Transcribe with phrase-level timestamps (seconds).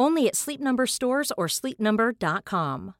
[0.00, 2.92] Only at Sleep Number stores or sleepnumber.com.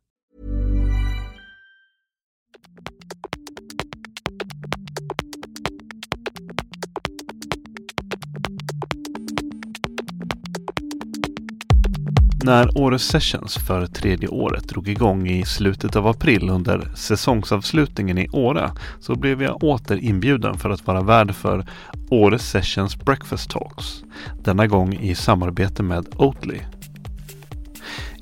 [12.45, 18.29] När Åre Sessions för tredje året drog igång i slutet av april under säsongsavslutningen i
[18.29, 21.67] Åre så blev jag åter inbjuden för att vara värd för
[22.11, 24.05] Åre Sessions Breakfast Talks.
[24.45, 26.61] Denna gång i samarbete med Oatly.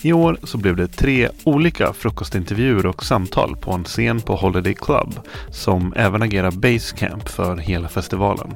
[0.07, 4.75] I år så blev det tre olika frukostintervjuer och samtal på en scen på Holiday
[4.75, 5.15] Club
[5.51, 8.55] som även agerar basecamp för hela festivalen.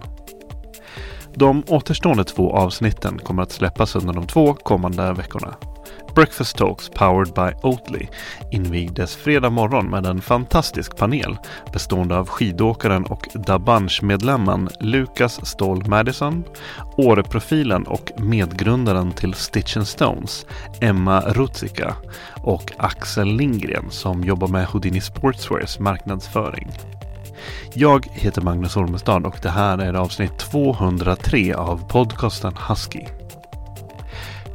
[1.34, 5.55] De återstående två avsnitten kommer att släppas under de två kommande veckorna.
[6.15, 8.09] Breakfast Talks powered by Oatly
[8.51, 11.37] invigdes fredag morgon med en fantastisk panel
[11.73, 16.45] bestående av skidåkaren och Dabanch-medlemmen Lucas Ståhl Madison,
[16.97, 20.47] Åreprofilen och medgrundaren till Stitch and Stones,
[20.81, 21.97] Emma Rutzika
[22.43, 26.71] och Axel Lindgren som jobbar med Houdini Sportswears marknadsföring.
[27.75, 33.19] Jag heter Magnus Ormestad och det här är avsnitt 203 av podcasten Husky.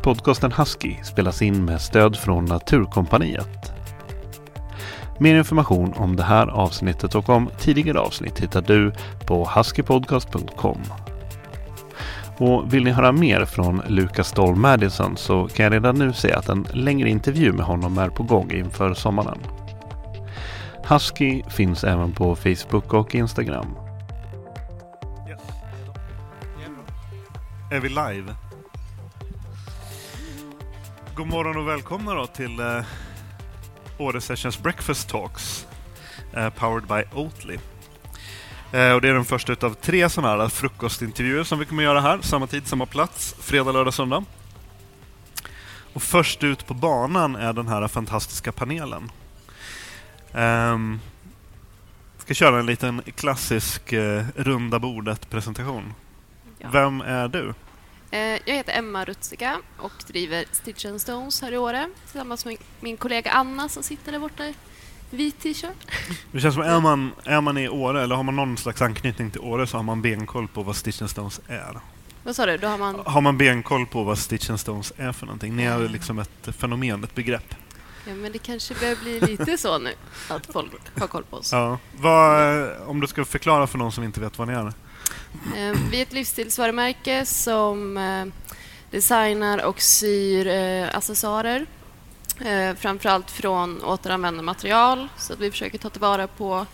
[0.06, 3.74] Podcasten Husky spelas in med stöd från Naturkompaniet.
[5.20, 8.94] Mer information om det här avsnittet och om tidigare avsnitt hittar du
[9.28, 10.82] på huskypodcast.com.
[12.38, 16.38] Och vill ni höra mer från Lucas Stoll Madison så kan jag redan nu säga
[16.38, 19.40] att en längre intervju med honom är på gång inför sommaren.
[20.90, 23.78] Husky finns även på Facebook och Instagram.
[25.30, 25.42] Yes.
[27.72, 28.45] Är vi live?
[31.16, 32.84] God morgon och välkomna då till uh,
[33.98, 35.68] Åre Sessions Breakfast Talks
[36.38, 37.54] uh, powered by Oatly.
[38.74, 42.02] Uh, och det är den första utav tre sådana här frukostintervjuer som vi kommer göra
[42.02, 44.24] här, samma tid, samma plats, fredag, lördag, söndag.
[45.94, 49.12] Och först ut på banan är den här fantastiska panelen.
[50.32, 51.00] Um,
[52.18, 55.94] ska köra en liten klassisk uh, runda bordet-presentation.
[56.60, 56.70] Ja.
[56.72, 57.54] Vem är du?
[58.16, 62.58] Uh, jag heter Emma Rutzika och driver Stitch and Stones här i Åre tillsammans med
[62.80, 64.56] min kollega Anna som sitter där borta i
[65.10, 65.92] vit t-shirt.
[66.32, 69.32] Det känns som är man, är man i Åre eller har man någon slags anknytning
[69.32, 71.80] till Åre så har man benkoll på vad Stitch and Stones är.
[72.24, 72.58] Vad sa du?
[72.58, 73.02] Då har, man...
[73.06, 75.56] har man benkoll på vad Stitch and Stones är för någonting?
[75.56, 77.56] Ni är liksom ett fenomen, ett begrepp.
[78.08, 79.94] Ja, men det kanske börjar bli lite så nu,
[80.30, 81.52] att folk har koll på oss.
[81.52, 81.80] Ja.
[81.98, 84.74] Vad, om du ska förklara för någon som inte vet vad ni är?
[85.56, 88.26] Eh, vi är ett livsstilsvarumärke som eh,
[88.92, 91.66] designar och syr eh, accessoarer.
[92.78, 96.66] Framförallt från återanvända material, så att vi försöker ta tillvara på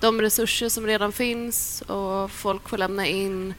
[0.00, 3.54] de resurser som redan finns och folk får lämna in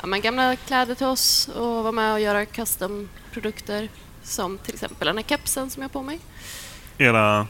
[0.00, 3.88] ja, men gamla kläder till oss och vara med och göra custom-produkter
[4.22, 6.18] som till exempel den här kepsen som jag har på mig
[6.98, 7.46] era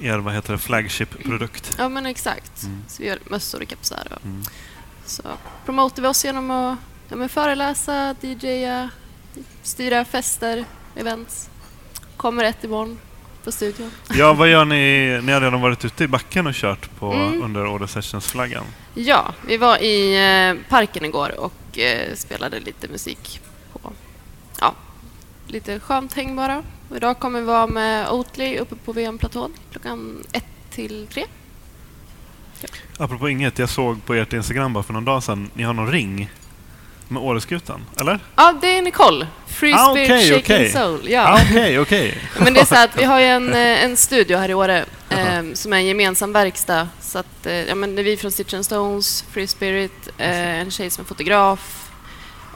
[0.00, 1.74] er vad heter det, flagship-produkt.
[1.78, 2.62] Ja, men exakt.
[2.62, 2.84] Mm.
[2.88, 4.08] Så vi gör mössor och kepsar.
[4.10, 4.42] Och mm.
[5.06, 5.22] Så
[5.64, 6.78] promotar vi oss genom att
[7.08, 8.90] ja, föreläsa, DJa,
[9.62, 10.64] styra fester,
[10.96, 11.50] events.
[12.16, 12.98] Kommer ett imorgon
[13.44, 13.90] på studion.
[14.14, 15.20] Ja, vad gör ni?
[15.22, 17.42] Ni har redan varit ute i backen och kört på mm.
[17.42, 18.64] under Order Sessions-flaggan.
[18.94, 23.40] Ja, vi var i eh, parken igår och eh, spelade lite musik
[23.72, 23.92] på
[24.60, 24.74] ja,
[25.46, 26.62] lite skönt häng bara.
[26.90, 31.24] Och idag kommer vi vara med Oatly uppe på VM-platån klockan ett till tre.
[32.98, 35.92] Apropå inget, jag såg på ert Instagram bara för någon dag sedan, ni har någon
[35.92, 36.30] ring
[37.08, 38.20] med Åreskutan, eller?
[38.36, 39.26] Ja, det är Nicole.
[39.46, 40.72] Free Ah, Spirit okej, Shaking okej.
[40.72, 41.00] Soul.
[41.04, 41.40] Ah, Ja.
[41.50, 42.18] Okej, okej.
[42.38, 45.42] Men det är så att vi har en, eh, en studio här i Åre eh,
[45.54, 46.88] som är en gemensam verkstad.
[47.00, 50.60] Så att, eh, ja, men det är vi från Stitch and Stones, Free Spirit, eh,
[50.60, 51.90] en tjej som är fotograf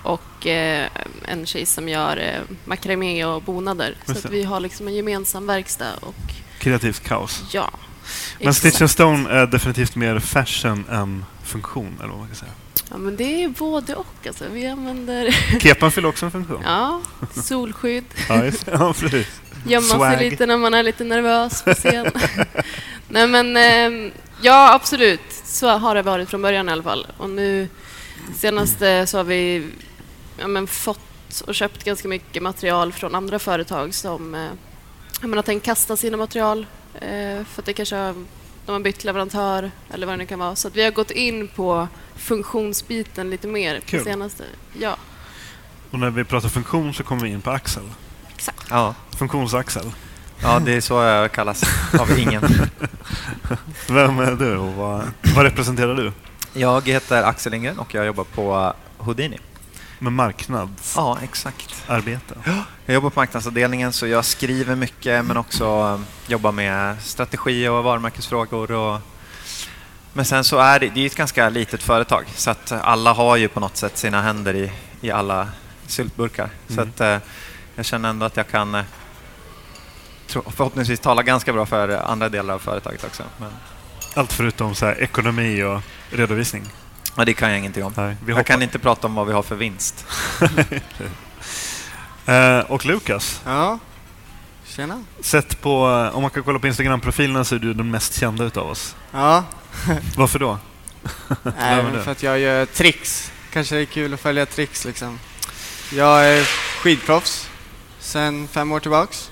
[0.02, 0.88] och eh,
[1.24, 3.94] en tjej som gör eh, makramé och bonader.
[4.06, 6.14] Så vi har liksom en gemensam verkstad och
[6.58, 7.42] Kreativt kaos.
[7.52, 7.70] ja.
[8.40, 8.54] Men.
[8.54, 12.52] Stitch and Stone är definitivt mer fashion än funktion, eller vad man kan säga.
[12.90, 14.26] Ja, men det är både och.
[14.26, 14.44] Alltså.
[14.52, 16.62] Vi använder Kepan fyller också en funktion.
[16.64, 17.00] ja,
[17.34, 19.40] solskydd, Ja, just ja precis.
[19.66, 20.18] gömma Swag.
[20.18, 22.06] sig lite när man är lite nervös på scen.
[23.08, 24.12] Nej, men eh,
[24.42, 25.20] ja, absolut.
[25.44, 27.06] Så har det varit från början i alla fall.
[27.16, 27.68] Och nu
[28.36, 29.66] senaste så har vi
[30.38, 34.40] ja, men, fått och köpt ganska mycket material från andra företag som eh,
[35.20, 36.66] ja, men, har tänkt kasta sina material
[37.44, 38.14] för att det kanske har,
[38.66, 40.56] de har bytt leverantör eller vad det nu kan vara.
[40.56, 43.98] Så att vi har gått in på funktionsbiten lite mer Kul.
[43.98, 44.44] på senaste.
[44.78, 44.96] Ja,
[45.90, 47.82] Och när vi pratar funktion så kommer vi in på Axel.
[48.34, 48.66] exakt.
[48.70, 49.90] Ja, Funktionsaxel.
[50.42, 51.62] ja, det är så jag kallas
[52.00, 52.42] av ingen.
[53.88, 55.04] Vem är du och vad,
[55.34, 56.12] vad representerar du?
[56.52, 59.38] Jag heter Axel Lindgren och jag jobbar på Houdini.
[59.98, 60.92] Med marknadsarbete.
[60.96, 61.84] Ja, exakt.
[62.86, 67.84] Jag jobbar på marknadsavdelningen så jag skriver mycket men också eh, jobbar med strategi och
[67.84, 68.70] varumärkesfrågor.
[68.72, 69.00] Och...
[70.12, 73.36] Men sen så är det, det är ett ganska litet företag så att alla har
[73.36, 75.48] ju på något sätt sina händer i, i alla
[75.86, 76.50] syltburkar.
[76.68, 76.88] Så Mm.
[76.88, 77.18] att eh,
[77.76, 78.84] jag känner ändå att jag kan eh,
[80.26, 83.22] förhoppningsvis tala ganska bra för andra delar av företaget också.
[83.40, 83.50] Men,
[84.14, 85.80] Allt förutom så här, ekonomi och
[86.10, 86.62] redovisning.
[87.18, 87.92] Men det kan jag ingenting om.
[87.96, 90.06] Nej, vi Jag kan inte prata om vad vi har för vinst.
[92.26, 93.78] Eh, och Lukas, Ja,
[94.66, 95.04] tjena.
[95.20, 98.44] sett på, eh, om man kan kolla på Instagram-profilerna så är du den mest kända
[98.44, 98.96] utav oss.
[99.12, 99.44] Ja,
[100.16, 100.58] Varför då?
[101.58, 103.32] nej, för att jag gör tricks.
[103.52, 105.18] Kanske det är kul att följa tricks liksom.
[105.92, 106.44] Jag är
[106.82, 107.48] skidproffs
[108.00, 109.30] sen fem år tillbaks.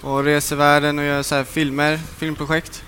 [0.00, 2.84] Och reser världen och gör så här filmer, filmprojekt.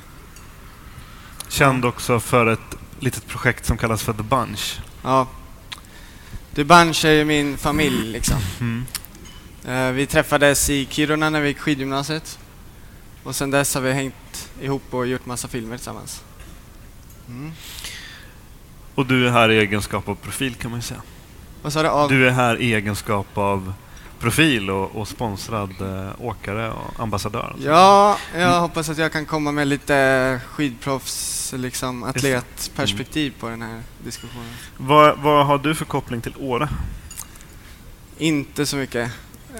[1.48, 4.80] Känd också för ett litet projekt som kallas för The Bunch.
[5.02, 5.26] Ja.
[6.54, 8.36] The Bunch är ju min familj liksom.
[8.60, 8.86] Mm.
[9.64, 12.38] Eh, Vi träffades i Kiruna när vi gick skidgymnasiet.
[13.24, 16.22] Och sen dess har vi hängt ihop och gjort massa filmer tillsammans.
[17.28, 17.52] Mm.
[18.94, 21.02] Och du är här i egenskap av profil kan man ju säga.
[21.62, 21.88] Vad sa du?
[21.88, 22.10] Av...
[22.10, 23.72] Du är här i egenskap av
[24.20, 27.56] profil och, och sponsrad eh, åkare och ambassadör.
[27.58, 28.60] Ja, jag Mm.
[28.60, 34.52] hoppas att jag kan komma med lite skidproffs, liksom atletperspektiv på den här diskussionen.
[34.76, 36.68] Vad, vad har du för koppling till Åre?
[38.18, 39.10] Inte så mycket.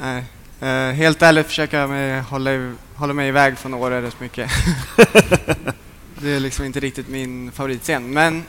[0.01, 0.25] Nej.
[0.61, 4.51] Eh, helt ärligt försöker jag mig hålla, i- hålla mig iväg från Åre rätt mycket.
[6.19, 8.45] det är liksom inte riktigt min favoritscen, men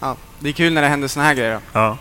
[0.00, 1.54] ja, det är kul när det händer såna här grejer.
[1.54, 1.60] Då.
[1.72, 1.98] Ja.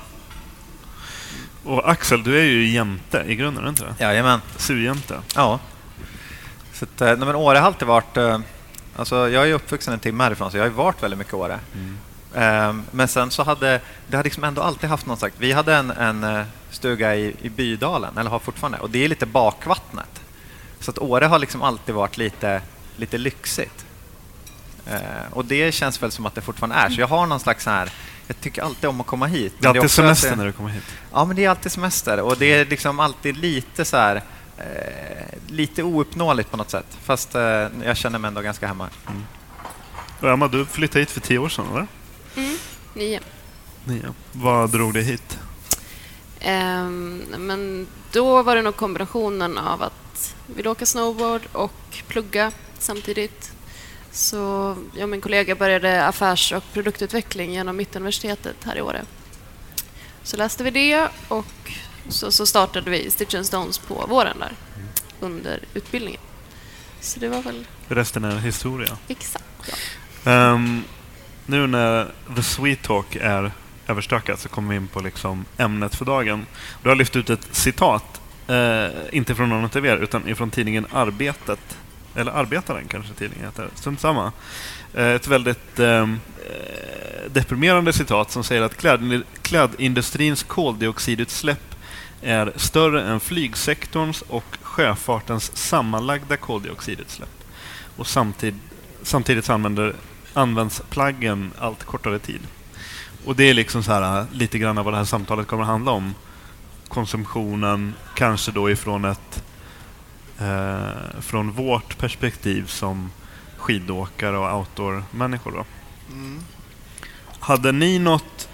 [1.63, 4.03] Och Axel, du är ju jämte i grunden, är du inte det?
[4.03, 4.41] Jajamän.
[4.57, 5.15] Surjämte.
[5.35, 5.59] Ja.
[6.73, 8.17] Så att, eh, nej, men Åre har alltid varit...
[8.17, 8.39] eh,
[8.95, 11.35] Alltså jag är uppvuxen en timme härifrån, så jag har ju varit väldigt mycket i
[11.35, 11.59] Åre.
[12.35, 15.35] Ehm, Men sen så hade det har liksom ändå alltid haft någon slags...
[15.37, 19.07] Vi hade en, en eh, stuga i, i Bydalen, eller har fortfarande, och det är
[19.09, 20.21] lite bakvattnet.
[20.79, 22.61] Så att Åre har liksom alltid varit lite,
[22.97, 23.85] lite lyxigt.
[24.87, 24.97] Eh,
[25.31, 26.89] och det känns väl som att det fortfarande är.
[26.89, 27.89] Så jag har någon slags så här...
[28.31, 29.53] Jag tycker alltid om att komma hit.
[29.59, 30.83] Det är alltid också att semester det- när du kommer hit.
[31.13, 34.15] Ja, men det är alltid semester och det är liksom alltid lite så här...
[34.57, 34.63] Eh,
[35.47, 36.85] lite ouppnåeligt på något sätt.
[37.03, 37.41] Fast eh,
[37.85, 38.89] jag känner mig ändå ganska hemma.
[40.19, 41.87] Och Emma, du flyttade hit för tio år sedan, eller?
[42.35, 42.57] Mm,
[42.93, 43.19] nio.
[43.85, 44.13] Nio.
[44.31, 45.39] Vad drog dig hit?
[46.39, 53.51] Ehm, men då var det nog kombinationen av att vilja åka snowboard och plugga samtidigt.
[54.11, 59.01] Så jag och min kollega började affärs och produktutveckling genom Mittuniversitetet här i Åre.
[60.23, 61.71] Så läste vi det och
[62.09, 64.53] så, så startade vi Stitch and Stones på våren där
[65.19, 66.21] under utbildningen.
[66.99, 68.97] Så det var väl Resten är historia.
[69.07, 70.31] exakt ja.
[70.31, 70.83] Ehm,
[71.45, 73.51] nu när The Sweet Talk är
[73.87, 76.45] överstökat så kommer vi in på liksom ämnet för dagen.
[76.83, 80.85] Du har lyft ut ett citat, eh, inte från någon av er, utan ifrån tidningen
[80.91, 81.77] Arbetet.
[82.15, 84.31] Eller Arbetaren kanske tidningen heter, strunt samma.
[84.93, 91.75] Eh, ett väldigt ehm, eh, deprimerande citat som säger att kläd, klädindustrins koldioxidutsläpp
[92.21, 97.43] är större än flygsektorns och sjöfartens sammanlagda koldioxidutsläpp.
[97.97, 98.59] Och samtid,
[99.03, 99.95] samtidigt använder,
[100.33, 102.41] används plaggen allt kortare tid.
[103.25, 105.63] Och det är liksom så här, eh, lite grann av vad det här samtalet kommer
[105.63, 106.15] att handla om.
[106.87, 109.43] Konsumtionen, kanske då ifrån ett
[110.41, 113.11] eh, från vårt perspektiv som
[113.57, 115.51] skidåkare och outdoor-människor.
[115.51, 115.65] Då.
[116.11, 116.39] Mm.
[117.39, 118.49] Hade ni något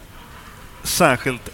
[0.84, 1.50] särskilt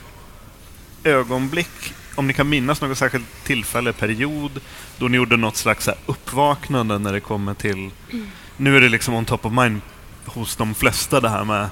[1.03, 4.61] ögonblick, om ni kan minnas något särskilt tillfälle, period,
[4.97, 7.91] då ni gjorde något slags uppvaknande när det kommer till...
[8.57, 9.81] Nu är det liksom on top of mind
[10.25, 11.69] hos de flesta det här med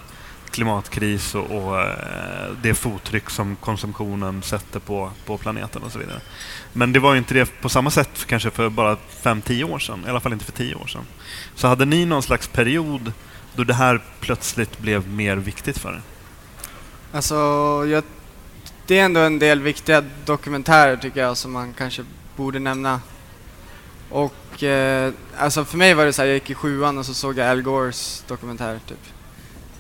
[0.51, 6.22] klimatkris och, och eh, det fottryck som konsumtionen sätter på, på planeten och så vidare.
[6.74, 9.79] Men det var ju inte det på samma sätt för, kanske för bara 5-10 år
[9.79, 11.05] sedan, i alla fall inte för 10 år sedan.
[11.55, 13.13] Så hade ni någon slags period
[13.55, 16.01] då det här plötsligt blev mer viktigt för er?
[17.12, 17.36] Alltså,
[17.88, 18.03] jag,
[18.88, 22.03] det är ändå en del viktiga dokumentärer tycker jag som man kanske
[22.36, 23.01] borde nämna.
[24.10, 27.13] Och eh, alltså för mig var det så här, jag gick i sjuan och så
[27.13, 29.00] såg jag Al Gores dokumentär typ.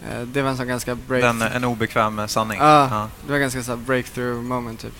[0.09, 1.23] Eh, det var en sån ganska break...
[1.23, 2.57] Den, en obekväm sanning.
[2.59, 3.09] Ja, Ja.
[3.25, 4.93] det var ganska så breakthrough moment typ.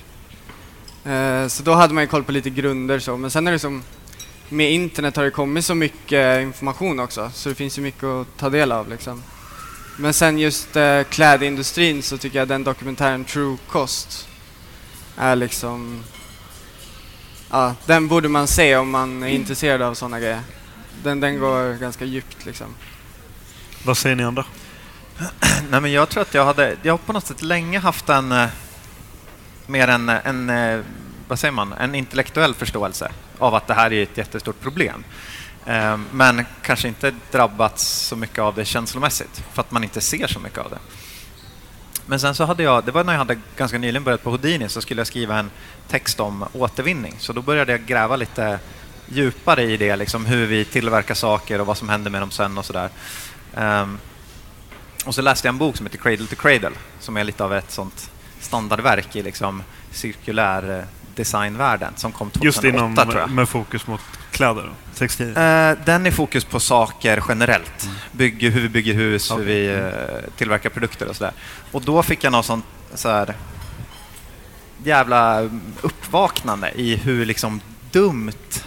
[1.05, 3.60] Eh, så då hade man ju koll på lite grunder så, men sen är det
[3.60, 3.84] som
[4.50, 8.27] med internet har det kommit så mycket information också, så det finns ju mycket att
[8.38, 9.24] ta del av liksom.
[9.98, 14.27] Men sen just eh, klädindustrin så tycker jag den dokumentären True Cost
[15.17, 16.03] är liksom...
[17.50, 20.41] Ja, den borde man se om man är intresserad av sådana grejer.
[21.03, 22.67] Den, den går ganska djupt liksom.
[23.86, 24.46] Vad säger ni andra?
[25.70, 28.32] Nej, men jag tror att jag hade, jag har på något sätt länge haft en,
[28.32, 28.48] eh,
[29.68, 30.80] mer en, en, eh,
[31.28, 35.04] vad säger man, en intellektuell förståelse av att det här är ett jättestort problem.
[35.66, 40.28] Eh, men kanske inte drabbats så mycket av det känslomässigt, för att man inte ser
[40.28, 40.80] så mycket av det.
[42.06, 44.70] Men sen så hade jag, det var när jag hade ganska nyligen börjat på Houdini,
[44.70, 45.51] så skulle jag skriva en
[45.88, 47.16] text om återvinning.
[47.20, 48.60] Så då började jag gräva lite
[49.08, 52.58] djupare i det, liksom hur vi tillverkar saker och vad som händer med dem sen
[52.58, 52.90] och sådär.
[53.56, 53.98] Ehm,
[55.05, 57.53] och så läste jag en bok som heter Cradle to Cradle, som är lite av
[57.53, 63.29] ett sånt standardverk i liksom cirkulär eh, designvärlden, som kom 2008 Just inom, tror jag.
[63.29, 65.72] med fokus mot kläder och textilier?
[65.72, 67.89] Eh, den är fokus på saker generellt.
[68.12, 69.46] Bygger, hur vi bygger hus, hur Okej.
[69.46, 69.91] vi eh,
[70.38, 71.34] tillverkar produkter och sådär.
[71.72, 73.36] Och då fick jag något sånt så här,
[74.84, 75.50] jävla
[75.81, 78.63] uppvaknande i hur liksom dumt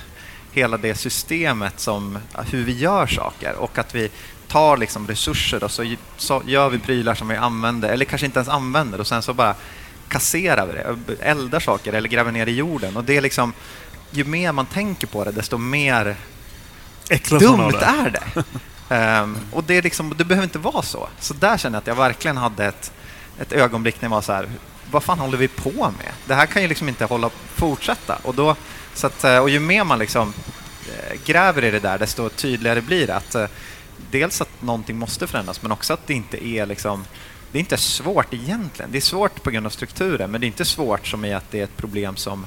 [0.53, 2.19] hela det systemet som
[2.51, 4.11] hur vi gör saker och att vi
[4.55, 8.39] tar liksom resurser och så, så gör vi prylar som vi använder, eller kanske inte
[8.39, 9.55] ens använder och sen så bara
[10.09, 12.97] kasserar vi det, eldar saker eller gräver ner i jorden.
[12.97, 13.53] Och det är liksom,
[14.11, 16.17] ju mer man tänker på det, desto mer
[17.11, 17.85] Äcklas dumt det?
[17.85, 18.45] är det.
[18.95, 21.09] Ehm, och det, är liksom, det behöver inte vara så.
[21.21, 22.93] Så där känner jag att jag verkligen hade ett,
[23.39, 24.49] ett ögonblick när jag var så här,
[24.91, 26.13] vad fan håller vi på med?
[26.27, 28.19] Det här kan ju liksom inte hålla fortsätta.
[28.23, 28.57] Och, då,
[28.95, 30.33] så att, eh, och ju mer man liksom
[30.89, 33.47] eh, gräver i det där, desto tydligare blir det att eh,
[34.19, 37.05] dels att någonting måste förändras, men också att det inte är liksom
[37.53, 38.93] det är inte svårt egentligen.
[38.93, 41.51] Det är svårt på grund av strukturen, men det är inte svårt som i att
[41.51, 42.47] det är ett problem som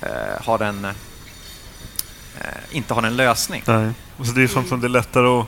[0.00, 0.92] eh, har en, eh,
[2.70, 3.62] inte har en lösning.
[3.66, 3.92] Nej.
[4.16, 5.46] Och så det är som, som det är lättare att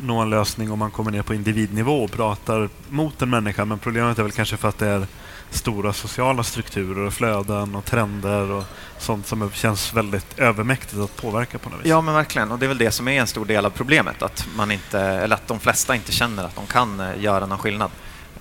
[0.00, 3.64] nå en lösning om man kommer ner på individnivå och pratar mot en människa.
[3.64, 5.06] Men problemet är väl kanske för att det är
[5.50, 8.64] stora sociala strukturer och flöden och trender och
[8.98, 11.86] sånt som känns väldigt övermäktigt att påverka på något vis.
[11.86, 12.52] Ja, men verkligen.
[12.52, 15.00] Och det är väl det som är en stor del av problemet, att, man inte,
[15.00, 17.90] eller att de flesta inte känner att de kan eh, göra någon skillnad.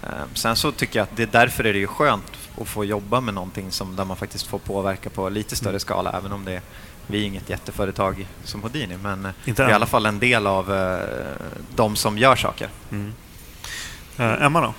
[0.03, 2.31] Eh, Sen så tycker jag att det är därför är det ju skönt
[2.61, 6.17] att få jobba med någonting som, där man faktiskt får påverka på lite större skala,
[6.17, 6.61] även om det är,
[7.07, 10.19] vi är inget jätteföretag som Houdini, men eh, Inte vi är i alla fall en
[10.19, 10.99] del av eh,
[11.75, 12.69] de som gör saker.
[12.91, 13.13] Mm.
[14.17, 14.73] Eh, Emma då?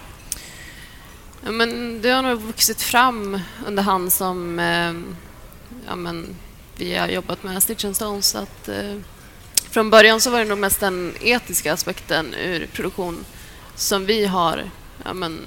[1.45, 4.93] Ja, men det har nog vuxit fram under hand som eh,
[5.87, 6.37] ja, men,
[6.77, 8.27] vi har jobbat med Stitch and Stones.
[8.27, 8.97] Så att, eh,
[9.71, 13.25] från början så var det nog mest den etiska aspekten ur produktion
[13.75, 14.71] som vi har
[15.05, 15.41] ja, men,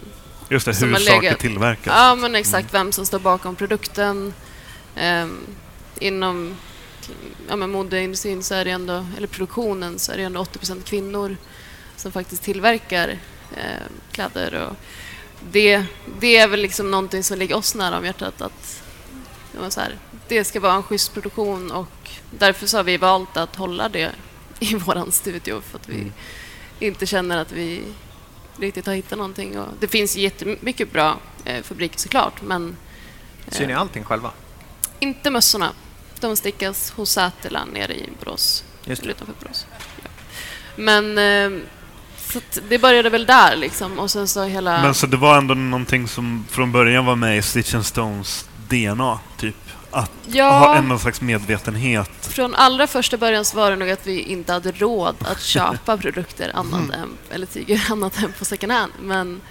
[0.50, 1.94] Just det, hur saker tillverkas.
[1.98, 4.34] Ja, men exakt vem som står bakom produkten.
[4.96, 5.38] Ehm,
[6.00, 6.56] inom
[7.50, 11.38] ja, men modeindustrin så är det ändå, eller produktionen så är det ändå 80% kvinnor
[11.96, 13.10] som faktiskt tillverkar
[13.56, 14.54] eh, kläder.
[14.68, 14.76] Och
[15.52, 15.84] det,
[16.20, 18.84] det är väl liksom någonting som ligger oss nära om hjärtat att
[19.52, 19.98] det, var så här,
[20.28, 24.12] det ska vara en schysst produktion och därför så har vi valt att hålla det
[24.60, 26.14] i våran studio för att vi Mm.
[26.80, 27.82] inte känner att vi
[28.58, 29.60] riktigt har hittat någonting.
[29.60, 32.78] Och det finns jättemycket bra eh, fabriker såklart, men
[33.48, 34.32] Syr ni eh, allting själva?
[35.00, 35.72] inte mössorna.
[36.20, 39.66] De stickas hos Sätela nere i Borås, Just eller utanför Borås.
[40.04, 40.10] Ja.
[40.76, 41.60] Men eh,
[42.18, 44.82] så att det började väl där liksom och sen så hela...
[44.82, 48.50] Men så det var ändå någonting som från början var med i Stitch and Stones
[48.70, 49.56] DNA, typ?
[49.92, 52.12] Att ja, ha en slags medvetenhet.
[52.22, 55.98] från allra första början så var det nog att vi inte hade råd att köpa
[55.98, 56.92] produkter annat Mm.
[57.02, 58.92] än, eller tyger annat än på second hand.
[59.02, 59.42] Men,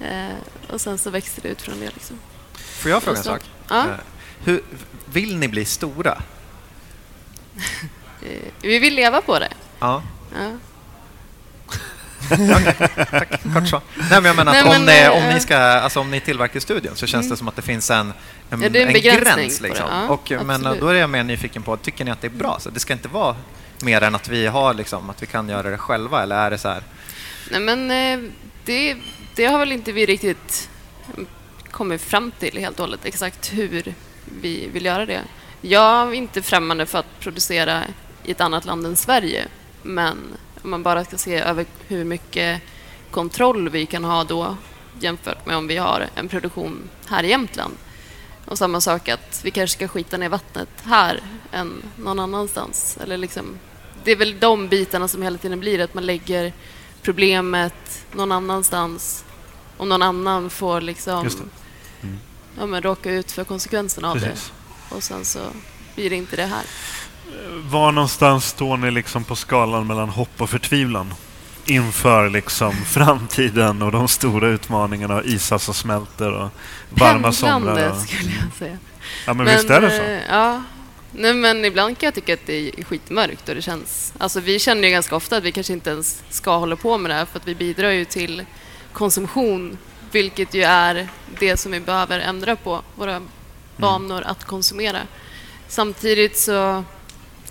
[0.00, 0.36] eh,
[0.72, 2.18] och sen så växte det ut från det liksom.
[2.54, 3.40] Får jag fråga en sak?
[3.68, 3.86] Ja, Eh,
[4.46, 4.60] Hur,
[5.06, 6.22] vill ni bli stora?
[8.22, 9.52] eh, vi vill leva på det.
[9.78, 10.02] Ja.
[10.34, 10.50] Ja.
[12.56, 12.74] Okej,
[13.10, 13.42] tack.
[13.54, 13.80] Kort så.
[13.96, 16.10] Nej, men jag menar Nej, att om, men, ni, eh, om, ni ska, alltså, om
[16.10, 18.12] ni tillverkar studion så känns det som att det finns en,
[18.50, 19.60] en, Ja, det en en gräns.
[19.60, 19.86] Liksom.
[19.90, 20.80] ja, och, men absolut.
[20.80, 22.58] då är jag mer nyfiken på, tycker ni att det är bra?
[22.60, 23.36] Så det ska inte vara
[23.82, 26.58] mer än att vi har liksom, att vi kan göra det själva eller är det
[26.58, 26.82] så här?
[27.50, 28.30] Nej, men eh,
[28.64, 28.96] det,
[29.34, 30.68] det har väl inte vi riktigt
[31.14, 31.26] mm,
[31.70, 33.94] kommit fram till helt och hållet, exakt hur
[34.42, 35.22] vi vill göra det.
[35.60, 37.82] Jag är inte främmande för att producera
[38.24, 39.48] i ett annat land än Sverige,
[39.82, 40.16] men
[40.62, 42.62] om man bara ska se över hur mycket
[43.10, 44.56] kontroll vi kan ha då
[45.00, 47.74] jämfört med om vi har en produktion här i Jämtland.
[48.44, 51.20] Och samma sak att vi kanske ska skita ner vattnet här
[51.52, 52.98] än någon annanstans.
[53.02, 53.58] Eller liksom,
[54.04, 56.52] det är väl de bitarna som hela tiden blir att man lägger
[57.02, 59.24] problemet någon annanstans
[59.76, 61.44] och någon annan får liksom Just det
[62.58, 64.52] ja, men råka ut för konsekvenserna av Precis.
[64.90, 64.94] det.
[64.96, 65.38] Och sen så
[65.94, 66.64] blir det inte det här.
[67.70, 71.14] Var någonstans står ni liksom på skalan mellan hopp och förtvivlan?
[71.64, 76.50] Inför liksom framtiden och de stora utmaningarna och isar som smälter och
[76.90, 77.90] varma somrar.
[77.90, 78.00] Och...
[78.00, 78.78] skulle jag säga.
[79.26, 80.02] Ja, men, visst är det så?
[80.02, 80.62] eh, Ja.
[81.18, 84.12] Nej, men ibland kan jag tycka att det är skitmörkt och det känns...
[84.18, 87.10] Alltså vi känner ju ganska ofta att vi kanske inte ens ska hålla på med
[87.10, 88.44] det här för att vi bidrar ju till
[88.92, 89.78] konsumtion,
[90.12, 91.08] vilket ju är
[91.38, 93.22] det som vi behöver ändra på, våra
[93.76, 94.98] vanor att konsumera.
[95.68, 96.84] Samtidigt så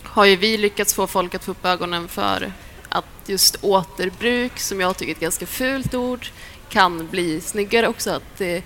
[0.03, 2.53] har ju vi lyckats få folk att få upp ögonen för
[2.89, 6.27] att just återbruk, som jag tycker är ett ganska fult ord,
[6.69, 8.11] kan bli snyggare också.
[8.11, 8.63] Att det,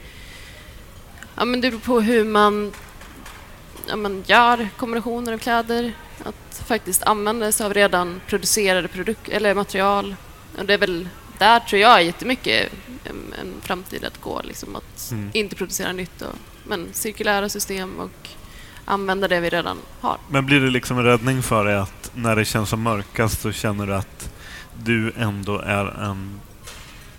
[1.35, 2.73] ja, men det beror på hur man,
[3.87, 5.93] ja, man gör kombinationer av kläder.
[6.23, 10.15] Att faktiskt använda sig av redan producerade produk- eller material.
[10.57, 11.07] Och det är väl
[11.39, 12.71] där tror jag jättemycket
[13.03, 14.41] en, en framtid att gå.
[14.43, 15.29] Liksom att Mm.
[15.33, 16.35] inte producera nytt, och,
[16.67, 18.29] men cirkulära system och
[18.85, 20.17] använda det vi redan har.
[20.29, 23.51] Men blir det liksom en räddning för dig att när det känns som mörkast så
[23.51, 24.29] känner du att
[24.83, 26.39] du ändå är en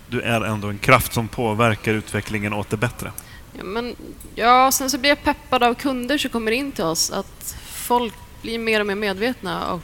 [0.07, 3.11] du är ändå en kraft som påverkar utvecklingen åt det bättre?
[3.57, 3.95] Ja, men,
[4.35, 8.13] ja, sen så blir jag peppad av kunder som kommer in till oss att folk
[8.41, 9.81] blir mer och mer medvetna och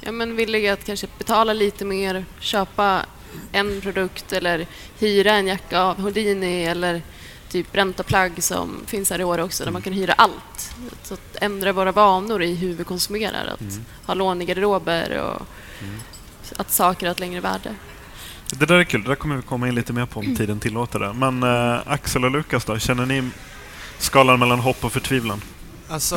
[0.00, 3.02] ja, men villiga att kanske betala lite mer, köpa
[3.52, 4.66] en produkt eller
[4.98, 7.02] hyra en jacka av Houdini eller
[7.48, 10.74] typ ränta plagg som finns här i år också där man kan hyra allt.
[11.02, 15.42] Så att ändra våra vanor i hur vi konsumerar, att ha lån i garderober och
[16.56, 17.74] att saker har ett längre värde.
[18.54, 19.02] Det där är kul.
[19.02, 21.12] Det där kommer vi komma in lite mer på om tiden tillåter det.
[21.12, 22.78] Men eh, Axel och Lukas då?
[22.78, 23.30] Känner ni
[23.98, 25.42] skalan mellan hopp och förtvivlan?
[25.88, 26.16] Alltså,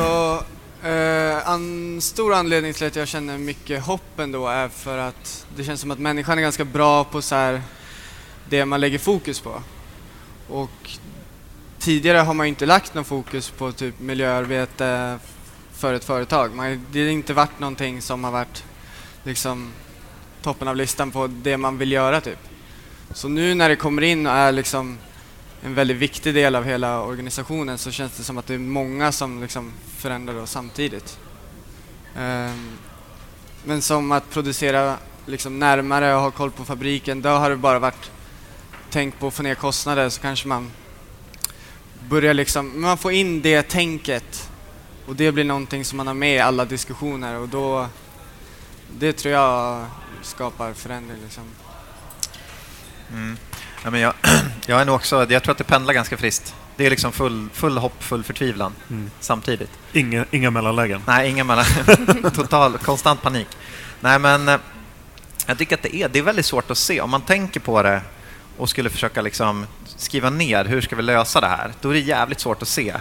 [0.86, 5.64] eh, en stor anledning till att jag känner mycket hopp ändå är för att det
[5.64, 7.62] känns som att människan är ganska bra på så här,
[8.48, 9.62] det man lägger fokus på.
[10.48, 10.90] Och
[11.78, 15.18] tidigare har man ju inte lagt någon fokus på typ miljöarbete
[15.72, 16.54] för ett företag.
[16.54, 18.64] Man, det har inte varit någonting som har varit
[19.22, 19.72] liksom
[20.42, 22.38] toppen av listan på det man vill göra typ.
[23.14, 24.98] Så nu när det kommer in och är liksom
[25.66, 29.12] en väldigt viktig del av hela organisationen så känns det som att det är många
[29.12, 31.18] som liksom förändrar oss samtidigt.
[32.16, 32.78] Um,
[33.64, 37.78] men som att producera liksom närmare och ha koll på fabriken, då har det bara
[37.78, 38.10] varit
[38.90, 40.70] tänk på att få ner kostnader så kanske man
[42.08, 44.50] börjar liksom, man får in det tänket
[45.06, 47.88] och det blir någonting som man har med i alla diskussioner och då,
[48.98, 49.86] det tror jag
[50.22, 51.44] skapar förändring liksom.
[53.12, 53.36] Mm.
[53.84, 54.12] Ja, men jag,
[54.66, 56.54] jag är nog också, jag tror att det pendlar ganska friskt.
[56.76, 59.10] Det är liksom full, full hopp, full förtvivlan Mm.
[59.20, 59.70] samtidigt.
[59.92, 61.02] Inga, inga mellanlägen?
[61.06, 61.64] Nej, inga mellan.
[62.34, 63.46] Total, konstant panik.
[64.00, 64.56] Nej, men eh,
[65.46, 67.00] jag tycker att det är, det är väldigt svårt att se.
[67.00, 68.00] Om man tänker på det
[68.56, 72.00] och skulle försöka liksom skriva ner hur ska vi lösa det här, då är det
[72.00, 72.94] jävligt svårt att se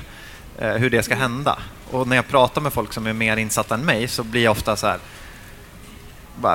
[0.59, 1.59] eh, hur det ska hända.
[1.91, 4.51] Och när jag pratar med folk som är mer insatta än mig så blir jag
[4.51, 4.99] ofta så här,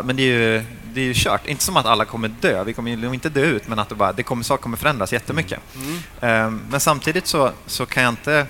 [0.04, 1.46] men det är, ju, det är ju kört.
[1.46, 3.94] Inte som att alla kommer dö, vi kommer ju inte dö ut, men att det,
[3.94, 5.61] bara, det kommer, saker kommer förändras jättemycket.
[6.20, 8.46] Eh, men samtidigt så, så kan jag inte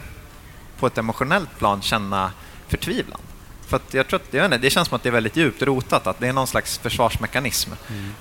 [0.79, 2.33] på ett emotionellt plan känna
[2.69, 3.21] förtvivlan.
[3.67, 5.37] För att jag tror att, jag vet inte, det känns som att det är väldigt
[5.37, 7.71] djupt rotat, att det är någon slags försvarsmekanism.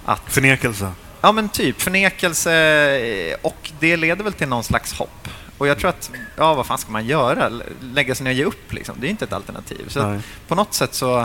[0.05, 0.91] Att, Förnekelse?
[1.21, 5.27] ja men typ, förnekelse och det leder väl till någon slags hopp.
[5.58, 7.51] Och jag tror att, ja vad fan ska man göra?
[7.82, 8.95] Lägga sig ner och ge upp liksom?
[8.99, 9.86] Det är inte ett alternativ.
[9.89, 11.19] Så på något sätt så,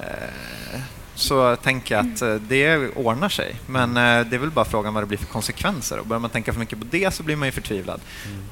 [0.00, 0.80] eh,
[1.14, 3.56] så tänker jag att eh, det ordnar sig.
[3.66, 5.98] Men eh, det är väl bara frågan vad det blir för konsekvenser.
[5.98, 8.00] Och börjar man tänka för mycket på det så blir man ju förtvivlad.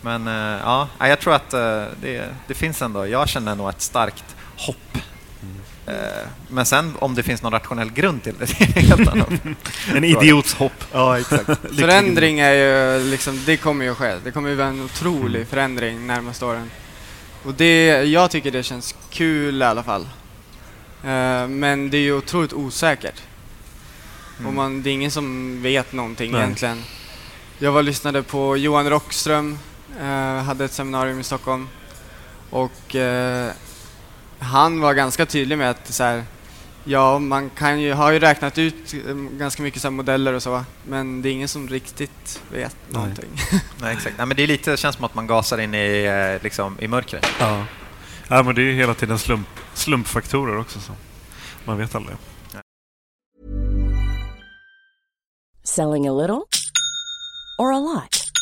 [0.01, 4.37] Men eh, ja, jag tror att det, det finns ändå, jag känner nog ett starkt
[4.57, 4.98] hopp.
[5.87, 5.94] Eh,
[6.48, 9.57] Men sen om det finns någon rationell grund till det, det är helt annan.
[9.94, 10.72] En idiots hopp.
[10.92, 11.51] Ja, exakt.
[11.79, 14.14] Förändring är ju liksom, det kommer ju ske.
[14.25, 16.70] Det kommer ju vara en otrolig förändring närmaste åren.
[17.44, 20.09] Och det, jag tycker det känns kul i alla fall.
[21.05, 23.23] Eh, men det är ju otroligt osäkert.
[24.38, 24.49] Mm.
[24.49, 26.41] Och man, det är ingen som vet någonting Nej.
[26.41, 26.83] egentligen.
[27.59, 29.59] Jag var lyssnade på Johan Rockström,
[30.01, 31.69] eh, hade ett seminarium i Stockholm.
[32.51, 33.51] Och eh,
[34.38, 36.25] han var ganska tydlig med att så här,
[36.85, 38.93] ja, man kan ju, har ju räknat ut
[39.33, 43.01] ganska mycket så här modeller och så, men det är ingen som riktigt vet Nej.
[43.01, 43.31] någonting.
[43.81, 44.19] Nej, exakt.
[44.19, 46.88] Nej, men det är lite, det känns som att man gasar in i, liksom, i
[46.88, 47.27] mörkret.
[47.41, 47.65] Ja
[48.37, 50.81] ja, men det är ju hela tiden slump, slumpfaktorer också.
[50.81, 50.92] Så.
[51.64, 52.16] Man vet aldrig.
[55.64, 56.49] Selling a little
[57.59, 58.33] or a lot?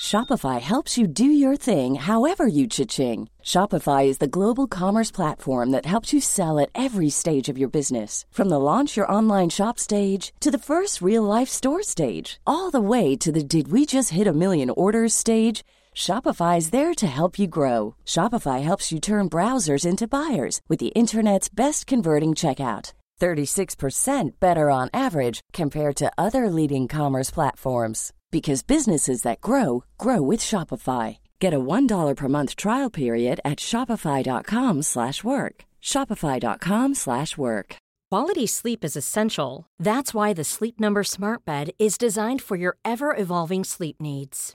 [0.00, 3.28] Shopify helps you do your thing however you cha-ching.
[3.44, 7.70] Shopify is the global commerce platform that helps you sell at every stage of your
[7.70, 8.24] business.
[8.30, 12.70] From the launch your online shop stage to the first real life store stage, all
[12.70, 15.62] the way to the did we just hit a million orders stage.
[15.94, 17.94] Shopify is there to help you grow.
[18.06, 22.92] Shopify helps you turn browsers into buyers with the internet's best converting checkout.
[23.20, 30.22] 36% better on average compared to other leading commerce platforms because businesses that grow grow
[30.22, 31.18] with Shopify.
[31.38, 35.64] Get a $1 per month trial period at shopify.com/work.
[35.82, 37.76] shopify.com/work.
[38.10, 39.66] Quality sleep is essential.
[39.78, 44.54] That's why the Sleep Number Smart Bed is designed for your ever evolving sleep needs.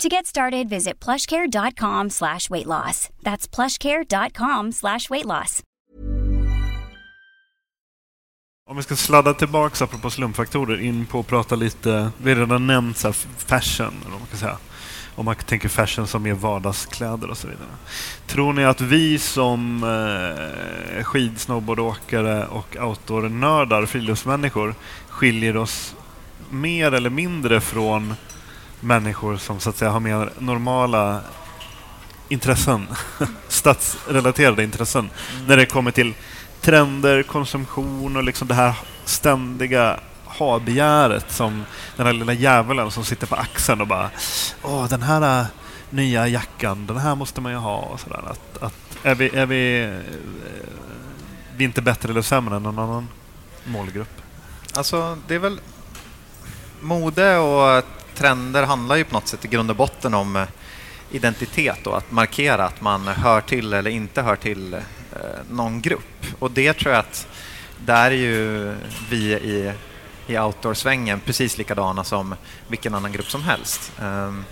[0.00, 3.10] To get started, visit plushcare.com slash weight loss.
[3.22, 5.62] That's plushcare.com slash weight loss.
[8.70, 12.66] Om vi ska sladda tillbaka apropå slumpfaktorer in på att prata lite, vi har redan
[12.66, 14.58] nämnt så här fashion, eller vad man kan säga.
[15.14, 17.68] Om man tänker fashion som är vardagskläder och så vidare.
[18.26, 24.74] Tror ni att vi som eh, skidsnowboardåkare och outdoor-nördar, friluftsmänniskor,
[25.08, 25.94] skiljer oss
[26.50, 28.14] mer eller mindre från
[28.80, 31.20] människor som så att säga har mer normala
[32.28, 32.86] intressen,
[33.48, 35.10] stadsrelaterade intressen,
[35.46, 36.14] när det kommer till
[36.60, 41.64] trender, konsumtion och liksom det här ständiga ha-begäret som
[41.96, 44.10] den här lilla djävulen som sitter på axeln och bara
[44.62, 45.46] Åh, den här äh,
[45.90, 48.22] nya jackan, den här måste man ju ha och sådär.
[48.26, 50.14] Att, att, är vi, är vi, eh,
[51.56, 53.08] vi är inte bättre eller sämre än någon annan
[53.64, 54.22] målgrupp?
[54.74, 55.60] Alltså, det är väl...
[56.82, 57.84] Mode och
[58.20, 60.48] trender handlar ju på något sätt i grund och botten om eh,
[61.10, 64.80] identitet och att markera att man hör till eller inte hör till eh,
[65.50, 66.26] någon grupp.
[66.38, 67.26] Och det tror jag att
[67.86, 68.74] där är ju
[69.10, 69.72] vi i,
[70.26, 72.34] i outdoor-svängen precis likadana som
[72.68, 73.92] vilken annan grupp som helst.
[74.02, 74.44] Ehm,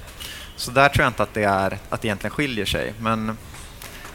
[0.56, 2.92] så där tror jag inte att det, är, att det egentligen skiljer sig.
[3.00, 3.38] Men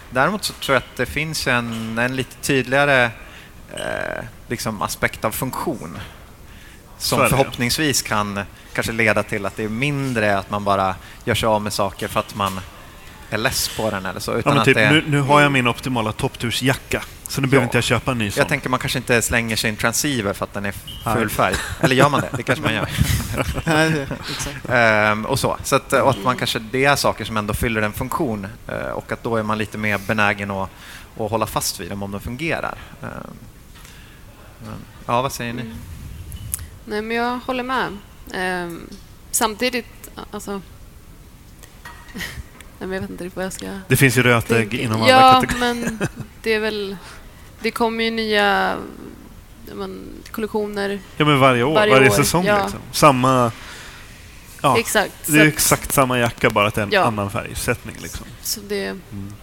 [0.09, 3.03] däremot så tror jag att det finns en, en lite tydligare
[3.73, 5.99] eh, liksom aspekt av funktion
[7.03, 7.29] som det.
[7.29, 8.39] förhoppningsvis kan
[8.73, 12.07] kanske leda till att det är mindre att man bara gör sig av med saker
[12.07, 12.59] för att man
[13.29, 14.31] är less på den eller så.
[14.31, 17.47] Ja, Utan men typ, att det, nu, nu har jag min optimala topptursjacka, så nu
[17.47, 17.67] behöver Ja.
[17.67, 18.39] inte jag köpa en ny sån.
[18.41, 20.73] jag tänker man kanske inte slänger sin transceiver för att den är
[21.15, 21.55] full färg.
[21.81, 22.29] Eller gör man det?
[22.37, 22.89] Det kanske man gör.
[24.69, 25.57] Ehm, och så.
[25.63, 28.75] så att, och att man kanske, det är saker som ändå fyller en funktion eh,
[28.91, 30.69] och att då är man lite mer benägen att,
[31.19, 32.75] att hålla fast vid dem om de fungerar.
[33.01, 33.09] Ehm,
[35.05, 35.73] ja, vad säger ni?
[36.85, 37.97] Nej, men jag håller med.
[38.33, 38.89] Ehm,
[39.31, 40.51] samtidigt, alltså...
[42.13, 42.21] Nej,
[42.79, 43.79] men jag vet inte riktigt vad jag ska...
[43.87, 45.73] Det finns ju rötägg inom alla Ja, kategorier.
[45.73, 45.99] men
[46.41, 46.97] det är väl...
[47.61, 48.77] Det kommer ju nya
[49.67, 50.99] ja, men, kollektioner.
[51.17, 52.61] Ja, men varje år, Varje varje, år, säsong ja.
[52.63, 52.79] liksom.
[52.91, 53.51] Samma...
[54.61, 55.13] Ja, Exakt.
[55.27, 57.03] det är exakt samma jacka, bara att det är en Ja.
[57.03, 57.95] annan färgsättning.
[58.01, 58.25] Liksom.
[58.41, 59.33] så det, Mm.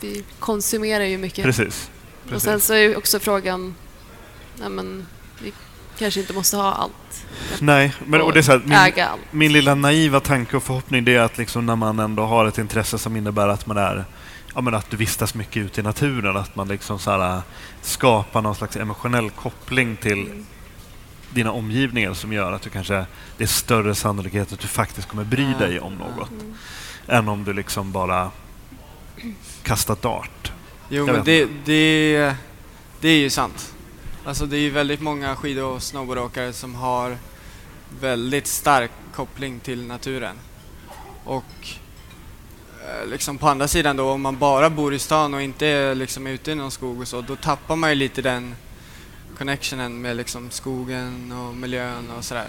[0.00, 1.44] vi konsumerar ju mycket.
[1.44, 1.90] Precis.
[2.24, 2.44] Och Precis.
[2.44, 3.74] sen så är ju också frågan...
[4.60, 5.06] Nej, men
[5.42, 5.52] vi
[5.98, 7.26] kanske inte måste ha allt.
[7.60, 11.14] Nej, men och det är så här, min, min lilla naiva tanke och förhoppning det
[11.14, 14.04] är att liksom när man ändå har ett intresse som innebär att man är
[14.56, 17.42] Ja, men att du vistas mycket ute i naturen, att man liksom så här,
[17.82, 20.44] skapar någon slags emotionell koppling till
[21.30, 23.06] dina omgivningar som gör att du kanske,
[23.36, 26.30] det är större sannolikhet att du faktiskt kommer bry dig om något.
[26.30, 26.54] Mm.
[27.06, 28.30] Än om du liksom bara
[29.62, 30.52] kastar dart.
[30.88, 32.34] Jo, men det, det,
[33.00, 33.74] det är ju sant.
[34.26, 37.18] Alltså det är ju väldigt många skid och snowboardåkare som har
[38.00, 40.36] väldigt stark koppling till naturen.
[41.24, 41.44] Och
[42.84, 45.94] eh, liksom på andra sidan då, om man bara bor i stan och inte är
[45.94, 48.54] liksom ute i någon skog och så, då tappar man ju lite den
[49.38, 52.48] connectionen med liksom skogen och miljön och sådär.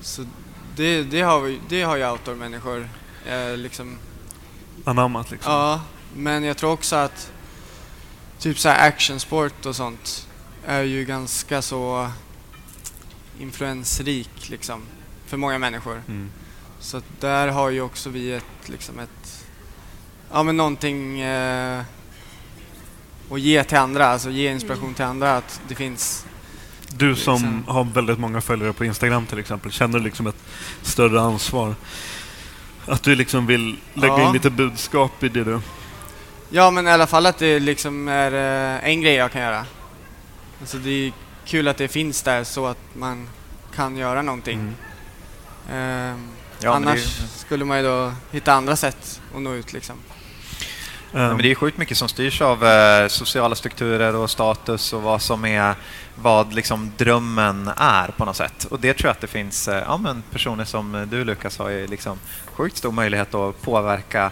[0.00, 0.24] Så
[0.76, 2.88] det, det, har, vi, det har ju outdoor-människor
[3.26, 3.98] eh, liksom
[4.84, 5.52] Anammat liksom.
[5.52, 5.80] Ja,
[6.14, 7.32] men jag tror också att
[8.38, 10.26] typ så här actionsport och sånt
[10.66, 12.10] är ju ganska så
[13.38, 14.82] influensrik liksom
[15.26, 16.02] för många människor.
[16.08, 16.30] Mm.
[16.80, 19.44] Så där har ju också vi ett liksom ett
[20.32, 21.82] ja men någonting eh,
[23.30, 26.26] att ge till andra, alltså ge inspiration till andra att det finns
[26.96, 30.42] Du som Liksom- har väldigt många följare på Instagram till exempel, känner du liksom ett
[30.82, 31.74] större ansvar?
[32.86, 34.26] Att du liksom vill lägga Ja.
[34.26, 35.60] in lite budskap i det du...
[36.50, 39.64] Ja, men i alla fall att det liksom är eh, en grej jag kan göra.
[40.60, 41.12] Alltså det är
[41.44, 43.28] kul att det finns där så att man
[43.74, 44.58] kan göra någonting.
[44.58, 44.74] Mm.
[45.72, 46.28] Ehm,
[46.62, 49.96] Ja, det annars ju- skulle man ju då hitta andra sätt att nå ut liksom.
[51.14, 55.02] Ehm, men det är sjukt mycket som styrs av eh, sociala strukturer och status och
[55.02, 55.74] vad som är
[56.22, 58.64] vad liksom drömmen är på något sätt.
[58.64, 61.68] Och det tror jag att det finns eh, ja, men personer som du Lukas har
[61.68, 62.18] ju liksom
[62.52, 64.30] sjukt stor möjlighet att påverka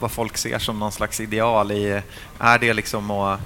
[0.00, 2.02] vad folk ser som någon slags ideal i.
[2.38, 3.40] Är det liksom att,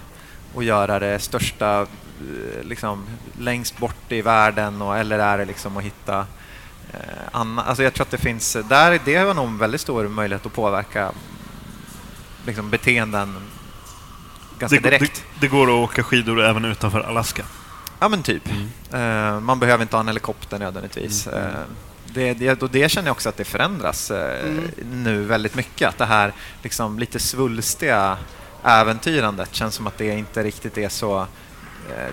[0.57, 3.07] att göra det största eh, liksom
[3.39, 6.27] längst bort i världen och, eller är det liksom att hitta
[6.93, 6.99] eh,
[7.33, 10.47] anna, alltså jag tror att det finns, där, det har nog en väldigt stor möjlighet
[10.47, 11.13] att påverka
[12.47, 13.37] liksom beteenden
[14.59, 15.25] ganska det, direkt.
[15.35, 17.45] Det, det går att åka skidor även utanför Alaska.
[18.01, 18.43] Ja, men typ.
[18.51, 19.35] Mm.
[19.37, 21.27] Eh, man behöver inte ha en helikopter nödvändigtvis.
[21.27, 21.41] Mm.
[21.45, 21.51] Eh,
[22.07, 24.71] det, det, och det känner jag också att det förändras eh, Mm.
[25.03, 25.89] nu väldigt mycket.
[25.89, 28.17] Att det här liksom, lite svulstiga
[28.65, 31.21] äventyrandet känns som att det inte riktigt är så...
[31.21, 31.27] Eh,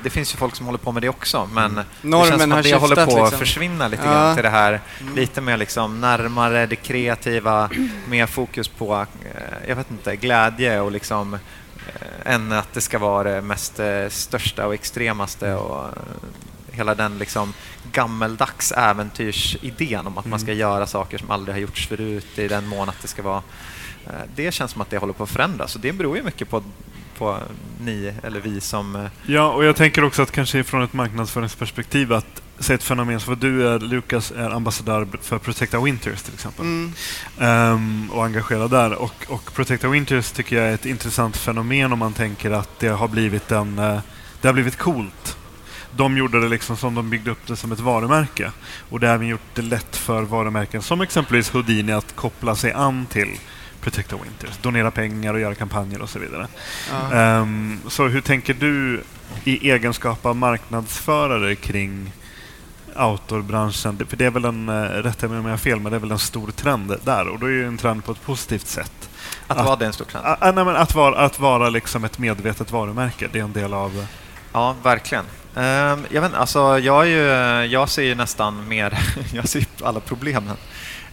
[0.03, 1.83] det finns ju folk som håller på med det också, men det
[2.27, 3.39] känns som att det håller på att liksom.
[3.39, 4.11] försvinna lite Ja.
[4.11, 5.15] grann till det här Mm.
[5.15, 7.69] lite mer liksom närmare det kreativa,
[8.09, 12.99] mer fokus på, eh, jag vet inte, glädje och liksom eh, än att det ska
[12.99, 15.85] vara det mest största och extremaste och
[16.71, 17.53] hela den liksom
[17.91, 20.59] gammeldags äventyrsidén om att man ska Mm.
[20.59, 23.41] göra saker som aldrig har gjorts förut i den mån att det ska vara
[24.05, 26.49] eh, det känns som att det håller på att förändras och det beror ju mycket
[26.49, 26.63] på,
[27.17, 27.37] på
[27.81, 32.13] ni eller vi som eh, Ja, och jag tänker också att kanske från ett marknadsföringsperspektiv
[32.13, 36.33] att se ett fenomen som vad du är, Lukas är ambassadör för Protecta Winters till
[36.33, 36.65] exempel.
[36.65, 36.93] Mm.
[37.39, 38.93] Ehm, och engagerad där.
[38.93, 42.87] Och, och Protecta Winters tycker jag är ett intressant fenomen om man tänker att det
[42.87, 43.79] har blivit en...
[43.79, 43.99] eh,
[44.41, 45.37] det har blivit coolt.
[45.95, 48.51] De gjorde det liksom som de byggde upp det som ett varumärke.
[48.89, 52.71] Och det har även gjort det lätt för varumärken som exempelvis Houdini att koppla sig
[52.71, 53.29] an till
[53.81, 54.57] Protecta Winters.
[54.61, 56.47] Donera pengar och göra kampanjer och så vidare.
[56.91, 57.13] Ja.
[57.15, 59.03] Ehm, så hur tänker du
[59.43, 62.11] i egenskap av marknadsförare kring
[62.95, 64.05] outdoorbranschen?
[64.09, 65.99] För det är väl en, eh, rätta mig om jag har fel, men det är
[65.99, 67.27] väl en stor trend där.
[67.27, 69.09] Och då är ju en trend på ett positivt sätt.
[69.47, 70.25] att Att- vara det en stor trend.
[70.25, 73.53] Ah, ah, nej, men att vara, att vara liksom ett medvetet varumärke, det är en
[73.53, 74.05] del av...
[74.53, 75.25] Ja, verkligen.
[75.55, 77.21] Ehm, jag, vet, alltså, jag, ju,
[77.71, 78.99] jag ser ju nästan mer,
[79.33, 80.57] jag ser alla problemen.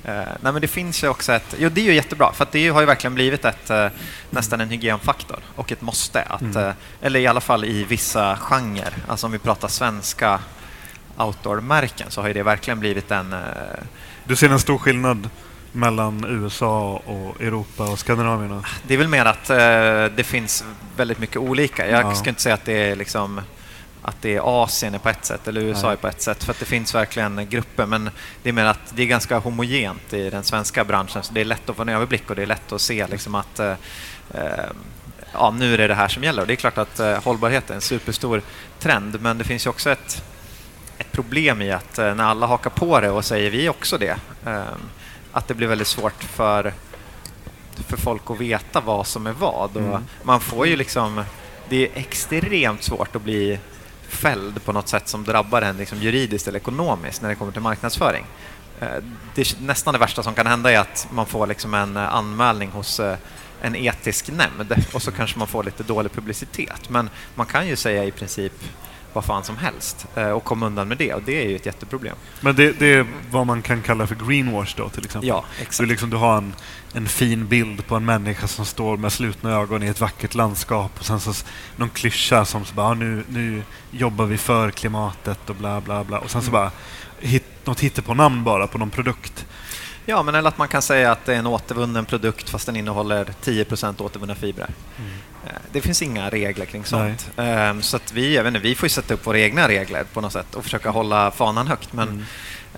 [0.09, 2.69] Uh, nej, men det finns ju också ett, jo det är ju jättebra för det
[2.69, 3.87] har ju verkligen blivit ett, eh,
[4.31, 6.23] nästan en hygienfaktor och ett måste.
[6.23, 6.57] Att, Mm.
[6.57, 6.73] eh,
[7.03, 10.41] eller i alla fall i vissa genrer, alltså om vi pratar svenska
[11.17, 13.39] outdoor-märken så har det verkligen blivit en eh,
[14.25, 15.31] Du ser en stor skillnad
[15.73, 18.63] mellan USA och Europa och Skandinavien?
[18.87, 19.47] Det är väl mer att
[20.17, 20.65] det finns
[20.97, 21.89] väldigt mycket olika.
[21.91, 22.15] Jag Ja.
[22.15, 23.41] ska inte säga att det är liksom
[24.09, 26.53] att det är Asien är på ett sätt eller USA är på ett sätt för
[26.53, 28.11] att det finns verkligen grupper men
[28.43, 31.45] det är mer att det är ganska homogent i den svenska branschen så det är
[31.45, 33.75] lätt att få en överblick och det är lätt att se liksom att eh,
[34.35, 34.65] eh,
[35.33, 37.71] ja, nu är det det här som gäller och det är klart att eh, hållbarhet
[37.71, 38.43] är en superstor
[38.79, 40.23] trend men det finns ju också ett,
[40.99, 44.17] ett problem i att eh, när alla hakar på det och säger vi också det
[44.47, 44.63] eh,
[45.33, 46.73] att det blir väldigt svårt för
[47.87, 49.77] för folk att veta vad som är vad.
[49.77, 50.03] Mm.
[50.23, 51.25] Man får ju liksom,
[51.69, 53.59] det är extremt svårt att bli
[54.09, 57.63] fälld på något sätt som drabbar en liksom juridiskt eller ekonomiskt när det kommer till
[57.63, 58.25] marknadsföring.
[58.81, 58.89] Eh,
[59.35, 62.15] det är nästan det värsta som kan hända är att man får liksom en eh,
[62.15, 63.17] anmälning hos eh,
[63.61, 66.91] en etisk nämnd och så kanske man får lite dålig publicitet.
[66.91, 68.53] Men man kan ju säga i princip
[69.19, 71.15] vad fan som helst eh, och komma undan med det.
[71.15, 72.17] Och det är ju ett jätteproblem.
[72.41, 75.29] Men det, det är vad man kan kalla för greenwash då till exempel?
[75.29, 75.89] Ja, Du, exakt.
[75.89, 76.55] liksom, du har en,
[76.93, 80.93] en fin bild på en människa som står med slutna ögon i ett vackert landskap
[80.99, 81.33] och sen så
[81.77, 86.05] någon klyscha som så bara, "Ah, nu, nu jobbar vi för klimatet och bla bla
[86.05, 86.19] bla.
[86.19, 86.53] Och sen så Mm.
[86.61, 86.71] bara
[87.21, 89.47] hit, något hittepånamn bara på någon produkt.
[90.07, 92.77] Ja, men eller att man kan säga att det är en återvunnen produkt fast den
[92.77, 93.65] innehåller 10
[93.99, 94.71] återvunna fibrer.
[94.99, 95.03] Eh,
[95.73, 97.31] Det finns inga regler kring sånt.
[97.37, 100.21] Ehm, Så att vi, jag vet inte, vi får sätta upp våra egna regler på
[100.21, 101.93] något sätt och försöka hålla fanan högt.
[101.93, 102.25] Men, Mm.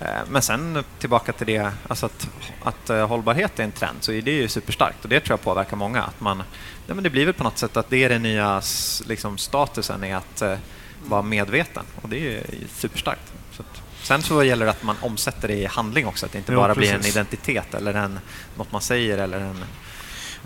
[0.01, 2.27] eh, men sen tillbaka till det, alltså att,
[2.63, 5.41] att eh, hållbarhet är en trend, så är det ju superstarkt och det tror jag
[5.41, 6.03] påverkar många.
[6.03, 6.43] Att man,
[6.87, 8.61] ja, men det blir väl på något sätt att det är den nya
[9.07, 10.55] liksom, statusen i att eh,
[11.05, 12.41] vara medveten och det är ju
[12.75, 13.33] superstarkt.
[13.51, 16.37] Så att, sen så gäller det att man omsätter det i handling också, att det
[16.37, 17.15] inte Ja, bara blir en precis.
[17.15, 18.19] identitet eller en,
[18.57, 19.63] något man säger eller en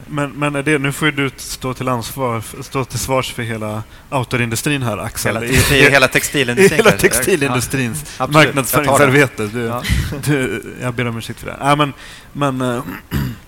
[0.08, 3.84] Men, men är det, nu får du stå till, ansvar, stå till svars för hela
[4.10, 5.36] outdoorindustrin här Axel.
[5.36, 6.78] Hela, I- textil, hela I textilindustrin.
[6.78, 9.48] hela textilindustrins Ja, marknadsföringsarbete.
[9.48, 9.84] Du, Ja.
[10.26, 11.58] du, jag ber om ursäkt för det.
[11.60, 11.94] Ja, men,
[12.34, 12.84] men, äh,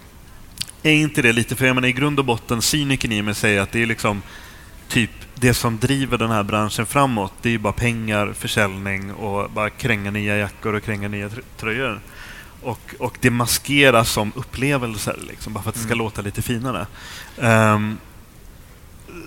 [0.83, 3.61] är inte det lite, för jag menar, i grund och botten, cynikern i mig säger
[3.61, 4.21] att det är liksom
[4.87, 9.49] typ det som driver den här branschen framåt, det är ju bara pengar, försäljning och
[9.51, 11.99] bara kränga nya jackor och kränga nya tr- tröjor.
[12.61, 15.97] Och, och det maskeras som upplevelser, liksom, bara för att det ska Mm.
[15.97, 16.87] låta lite finare.
[17.41, 17.97] Ehm,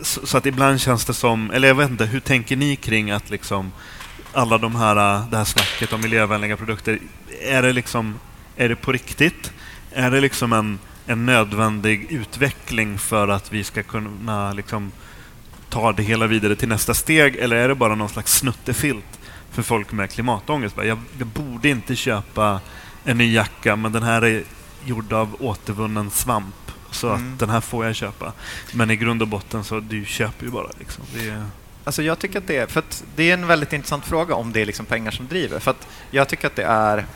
[0.03, 3.11] så, så att ibland känns det som, eller jag vet inte, hur tänker ni kring
[3.11, 3.73] att liksom
[4.33, 4.95] alla de här,
[5.31, 6.99] det här snacket om miljövänliga produkter,
[7.43, 8.15] är det liksom,
[8.57, 9.53] är det på riktigt?
[9.93, 14.93] Är det liksom en, en nödvändig utveckling för att vi ska kunna liksom
[15.69, 17.37] ta det hela vidare till nästa steg?
[17.37, 20.77] Eller är det bara någon slags snuttefilt för folk med klimatångest?
[20.77, 22.61] Jag, jag borde inte köpa
[23.05, 24.43] en ny jacka, men den här är
[24.85, 26.55] gjord av återvunnen svamp.
[26.91, 27.33] Så Mm.
[27.33, 28.33] att den här får jag köpa.
[28.73, 30.69] Men i grund och botten så du köper ju bara.
[30.79, 31.05] Liksom.
[31.17, 31.45] Är,
[31.85, 32.83] Alltså jag tycker att det är, för
[33.17, 35.59] det är en väldigt intressant fråga om det är liksom pengar som driver.
[35.59, 37.07] För att jag tycker att det är,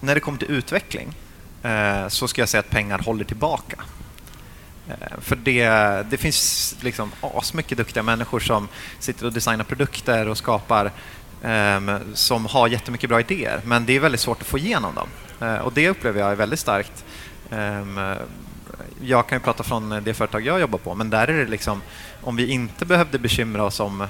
[0.00, 1.14] när det kommer till utveckling,
[1.62, 3.76] eh, så ska jag säga att pengar håller tillbaka.
[4.88, 5.64] Eh, för det,
[6.10, 10.92] det finns liksom asmycket duktiga människor som sitter och designar produkter och skapar
[11.42, 15.08] Ehm, som har jättemycket bra idéer, men det är väldigt svårt att få igenom dem.
[15.40, 17.04] Eh, och det upplever jag är väldigt starkt.
[17.50, 18.00] Ehm,
[19.02, 21.82] jag kan ju prata från det företag jag jobbar på, men där är det liksom
[22.22, 24.06] om vi inte behövde bekymra oss om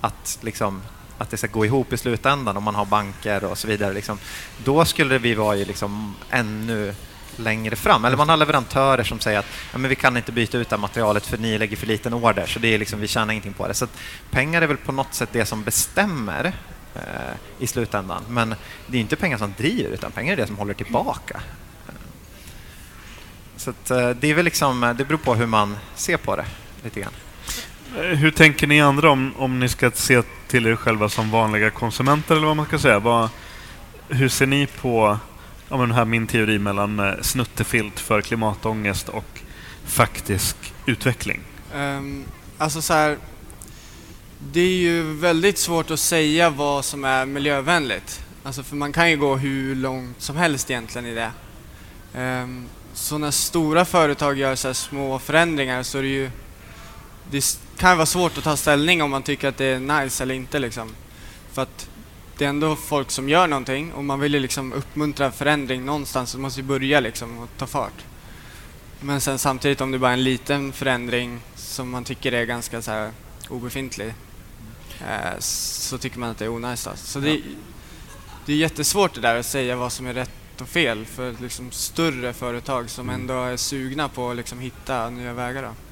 [0.00, 0.82] att, liksom,
[1.18, 4.18] att det ska gå ihop i slutändan, om man har banker och så vidare, liksom,
[4.64, 6.94] då skulle vi vara ju liksom ännu
[7.36, 8.04] längre fram.
[8.04, 10.76] Eller man har leverantörer som säger att ja, men vi kan inte byta ut det
[10.76, 13.52] här materialet för ni lägger för liten order, så det är liksom, vi tjänar ingenting
[13.52, 13.74] på det.
[13.74, 13.86] Så
[14.30, 16.52] pengar är väl på något sätt det som bestämmer
[16.94, 17.02] eh,
[17.58, 18.22] i slutändan.
[18.28, 18.54] Men
[18.86, 21.40] det är inte pengar som driver, utan pengar är det som håller tillbaka.
[23.56, 26.44] Så att, eh, det är väl liksom, det beror på hur man ser på det
[26.84, 27.12] lite grann.
[27.96, 31.70] Eh, Hur tänker ni andra om, om ni ska se till er själva som vanliga
[31.70, 32.98] konsumenter eller vad man ska säga?
[32.98, 33.28] Vad,
[34.08, 35.18] hur ser ni på
[35.70, 39.40] ja, men här min teori mellan eh, snuttefilt för klimatångest och
[39.84, 40.56] faktisk
[40.86, 41.40] utveckling?
[41.74, 42.24] Um,
[42.58, 43.16] alltså så här,
[44.52, 48.20] det är ju väldigt svårt att säga vad som är miljövänligt.
[48.42, 51.32] Alltså för man kan ju gå hur långt som helst egentligen i det.
[52.20, 56.30] Um, så när stora företag gör så här små förändringar så är det ju
[57.30, 60.34] det kan vara svårt att ta ställning om man tycker att det är nice eller
[60.34, 60.90] inte liksom.
[61.52, 61.88] För att
[62.40, 66.30] det är ändå folk som gör någonting och man vill ju liksom uppmuntra förändring någonstans
[66.30, 68.04] så man måste ju börja liksom och ta fart.
[69.00, 72.82] Men sen samtidigt om det bara är en liten förändring som man tycker är ganska
[72.82, 73.10] så här
[73.48, 74.14] obefintlig
[75.00, 76.88] eh, så tycker man att det är onajs.
[76.94, 77.40] Så det,
[78.46, 81.70] det är jättesvårt det där att säga vad som är rätt och fel för liksom
[81.70, 85.62] större företag som ändå är sugna på att liksom hitta nya vägar.
[85.62, 85.89] Då.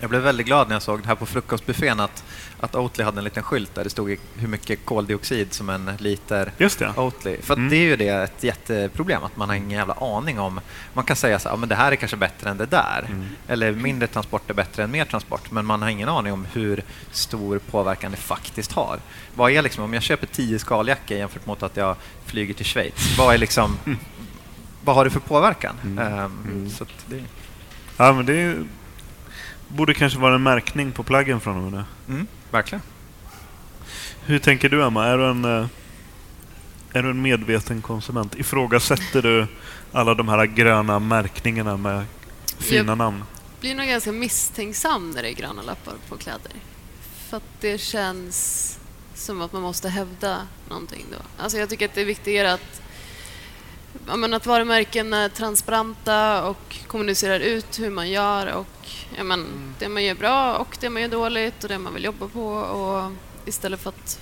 [0.00, 2.24] Jag blev väldigt glad när jag såg det här på frukostbuffén att,
[2.60, 6.52] att Oatly hade en liten skylt där det stod hur mycket koldioxid som en liter
[6.58, 6.92] Just det.
[6.96, 7.36] Oatly.
[7.42, 7.70] För att Mm.
[7.70, 10.60] det är ju det ett jätteproblem, att man har ingen jävla aning om...
[10.94, 13.04] Man kan säga så här, men det här är kanske bättre än det där.
[13.08, 13.26] Mm.
[13.48, 15.50] Eller mindre transport är bättre än mer transport.
[15.50, 18.98] Men man har ingen aning om hur stor påverkan det faktiskt har.
[19.34, 23.18] Vad är liksom, om jag köper 10 skaljackor jämfört mot att jag flyger till Schweiz,
[23.18, 23.76] vad är liksom...
[24.84, 25.74] Vad har det för påverkan?
[25.82, 25.98] Mm.
[26.08, 26.70] Mm.
[26.70, 27.24] Så att det,
[27.96, 28.64] Ja, men det är,
[29.76, 31.72] borde kanske vara en märkning på plaggen från och med
[32.08, 32.14] nu.
[32.14, 32.82] mm, verkligen.
[34.24, 35.06] Hur tänker du Emma?
[35.06, 35.66] Är du en, eh,
[36.92, 38.34] är du en medveten konsument?
[38.34, 39.46] Ifrågasätter du
[39.92, 42.04] alla de här gröna märkningarna med
[42.58, 43.24] fina Jag- namn?
[43.60, 46.52] blir nog ganska misstänksam när det är gröna lappar på kläder.
[47.28, 48.78] För att det känns
[49.14, 50.38] som att man måste hävda
[50.68, 51.42] någonting då.
[51.42, 52.82] Alltså jag tycker att det är viktigare att,
[54.16, 58.79] men att varumärken är transparenta och kommunicerar ut hur man gör och
[59.20, 62.04] ja, men, det man gör bra och det man gör dåligt och det man vill
[62.04, 62.46] jobba på.
[62.46, 63.12] Och
[63.44, 64.20] istället för att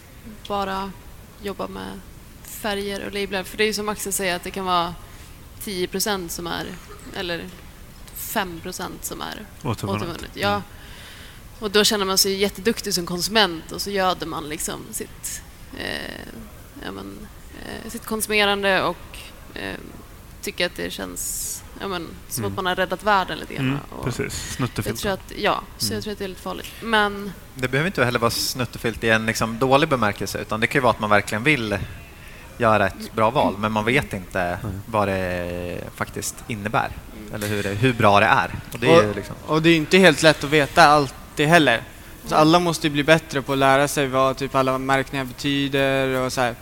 [0.48, 0.92] bara
[1.42, 2.00] jobba med
[2.42, 3.42] färger och lablar.
[3.42, 4.94] För det är ju som Axel säger att det kan vara
[5.64, 6.66] 10% som är,
[7.16, 7.44] eller
[8.16, 10.30] 5% som är Återvunnet.
[10.34, 10.62] Ja.
[11.58, 15.42] Och då känner man sig jätteduktig som konsument och så göder man liksom sitt,
[15.78, 16.34] eh,
[16.84, 17.28] ja, men,
[17.64, 19.18] eh, sitt konsumerande och
[19.54, 19.78] eh,
[20.42, 22.52] tycker att det känns ja, men, som Mm.
[22.52, 23.66] att man har räddat världen lite grann.
[23.66, 25.94] Mm, och precis, jag tror att, ja, så Mm.
[25.96, 26.70] jag tror att det är lite farligt.
[26.82, 30.78] Men Det behöver inte heller vara snuttefilt i en liksom dålig bemärkelse utan det kan
[30.78, 31.78] ju vara att man verkligen vill
[32.58, 34.80] göra ett bra val men man vet inte Mm.
[34.86, 36.90] vad det faktiskt innebär
[37.34, 38.50] eller hur, det, hur bra det är.
[38.72, 41.46] Och det är Och- liksom, Och det är inte helt lätt att veta allt det
[41.46, 41.82] heller.
[42.26, 46.08] Så alla måste ju bli bättre på att lära sig vad typ alla märkningar betyder
[46.20, 46.54] och så här.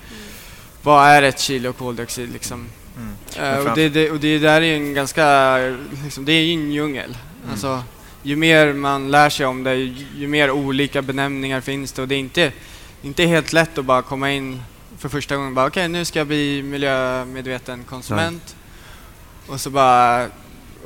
[0.82, 2.66] Vad är ett kilo koldioxid liksom?
[2.96, 3.54] Mm.
[3.54, 5.56] Eh, och, det, det, och det där är ju en ganska,
[6.04, 7.16] liksom, det är ju en djungel.
[7.50, 7.82] Alltså,
[8.22, 12.08] ju mer man lär sig om det, ju, ju mer olika benämningar finns det och
[12.08, 12.52] det är inte,
[13.02, 14.62] inte helt lätt att bara komma in
[14.98, 18.56] för första gången och bara okej nu ska jag bli miljömedveten konsument.
[19.46, 20.26] Och så bara,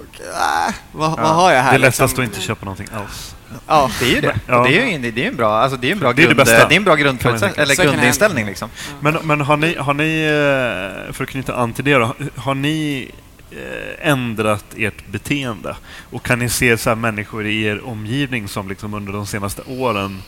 [0.08, 0.26] okej,
[0.68, 1.70] äh, vad, vad har jag här?
[1.70, 2.24] det är lättast liksom?
[2.24, 3.34] att inte köpa någonting alls.
[3.66, 3.90] Ja.
[4.00, 4.36] Det är ju det.
[4.46, 4.62] Ja.
[4.62, 6.22] Det är ju en, det är ju en bra, alltså det är en bra, Det
[6.22, 6.68] är det grund, bästa.
[6.68, 8.70] det är en bra grundförutsättning, eller grundinställning liksom.
[9.00, 12.54] Men, men har ni, har ni eh, för att knyta an till det då, har
[12.54, 13.10] ni
[13.50, 15.76] eh, ändrat ert beteende?
[16.10, 19.62] Och kan ni se så här människor i er omgivning som liksom under de senaste
[19.66, 20.22] åren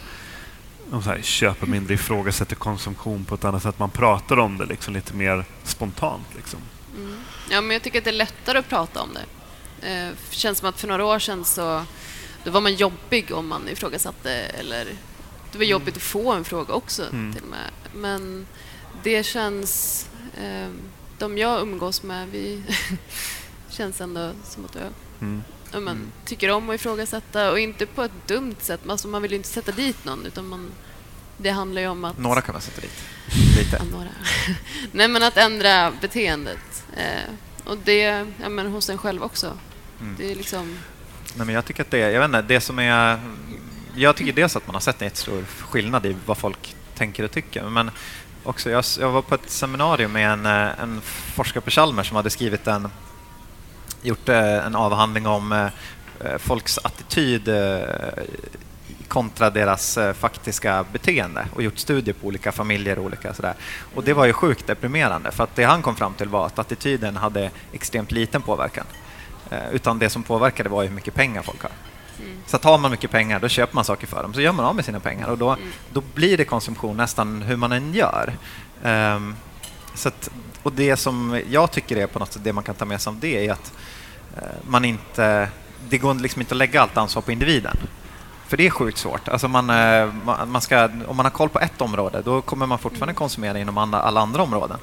[0.91, 3.79] de så här, köper mindre, ifrågasätter konsumtion på ett annat sätt?
[3.79, 6.27] Man pratar om det liksom lite mer spontant.
[6.37, 6.59] Liksom.
[6.97, 7.16] Mm.
[7.51, 9.25] Ja, men jag tycker att det är lättare att prata om det.
[9.93, 11.85] Eh, känns som att för några år sedan så
[12.45, 14.84] då var man jobbig om man ifrågasatte eller
[15.53, 17.32] det var jobbigt att få en fråga också Mm.
[17.34, 17.70] till och med.
[17.95, 18.47] Men
[19.03, 20.07] det känns...
[20.43, 20.68] Eh,
[21.18, 22.62] de jag umgås med, vi
[23.70, 24.84] känns ändå som att jag
[25.20, 25.43] Mm.
[25.84, 28.80] men, tycker om att ifrågasätta och inte på ett dumt sätt.
[28.88, 30.70] Alltså, man vill ju inte sätta dit någon utan man,
[31.36, 32.18] det handlar ju om att...
[32.18, 33.03] Några kan man sätta dit.
[33.59, 33.76] Lite.
[33.78, 34.09] Ja, några.
[34.93, 36.84] Nej, men att ändra beteendet.
[36.97, 37.30] Eh,
[37.64, 39.59] och det ja, men hos en själv också.
[40.01, 40.14] Mm.
[40.18, 40.78] Det är liksom...
[41.37, 43.18] Nej, men jag tycker att det, jag vet inte, det som är...
[43.95, 47.30] Jag tycker dels att man har sett en jättestor skillnad i vad folk tänker och
[47.30, 47.62] tycker.
[47.62, 47.91] Men
[48.45, 51.01] också, jag, jag var på ett seminarium med en, eh, en
[51.35, 52.89] forskare på Chalmers som hade skrivit en,
[54.03, 57.49] gjort eh, en avhandling om eh, folks attityd
[59.09, 63.55] kontra deras faktiska beteende och gjort studier på olika familjer och olika sådär.
[63.95, 66.59] Och det var ju sjukt deprimerande för att det han kom fram till var att
[66.59, 68.87] attityden hade extremt liten påverkan.
[69.53, 71.70] Eh, utan det som påverkade var hur mycket pengar folk har.
[72.46, 74.34] Så att har man mycket pengar, då köper man saker för dem.
[74.34, 75.57] Så gör man av med sina pengar och då,
[75.92, 78.32] då blir det konsumtion nästan hur man än gör.
[78.84, 79.36] Ehm,
[79.94, 80.30] så att,
[80.62, 83.11] och det som jag tycker är på något sätt det man kan ta med sig
[83.11, 83.72] av det är att
[84.36, 85.48] eh, man inte...
[85.88, 87.76] Det går liksom inte att lägga allt ansvar på individen.
[88.46, 89.28] För det är sjukt svårt.
[89.28, 90.12] Alltså man, eh,
[90.46, 93.78] man, ska, om man har koll på ett område, då kommer man fortfarande konsumera inom
[93.78, 94.78] alla andra områden.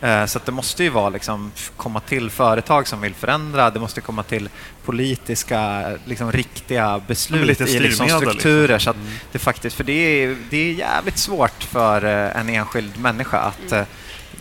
[0.00, 3.80] Eh, Så att det måste ju vara liksom, komma till företag som vill förändra, det
[3.80, 4.48] måste komma till
[4.84, 8.68] politiska, liksom, riktiga beslut lite i liksom, styrmedel, strukturer.
[8.74, 8.80] liksom.
[8.84, 12.98] Så att det, faktiskt, för det är, det är jävligt svårt för eh, en enskild
[12.98, 13.82] människa att eh,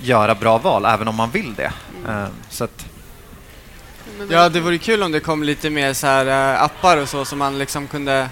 [0.01, 1.71] göra bra val, även om man vill det.
[2.07, 2.85] Eh, Så att,
[4.29, 7.39] Ja, det vore kul om det kom lite mer så här appar och så som
[7.39, 8.29] man liksom kunde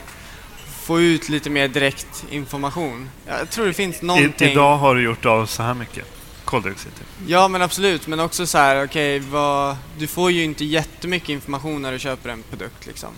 [0.83, 3.09] få ut lite mer direkt information.
[3.27, 4.51] Jag tror det finns I, någonting.
[4.51, 6.05] idag har du gjort av så här mycket
[6.53, 6.95] koldioxid.
[6.95, 7.07] Typ.
[7.27, 8.07] Ja, men absolut.
[8.07, 9.77] Men också så här, okej, vad...
[9.97, 13.09] du får ju inte jättemycket information när du köper en produkt liksom.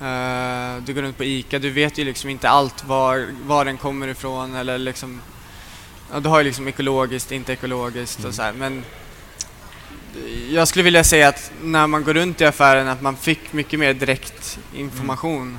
[0.00, 3.76] Eh, du går runt på ICA, du vet ju liksom inte allt var, var den
[3.76, 5.20] kommer ifrån eller liksom...
[6.12, 8.84] Ja, du har ju liksom ekologiskt, inte ekologiskt och så här, men
[10.50, 13.78] jag skulle vilja säga att när man går runt i affären att man fick mycket
[13.78, 15.58] mer direkt information.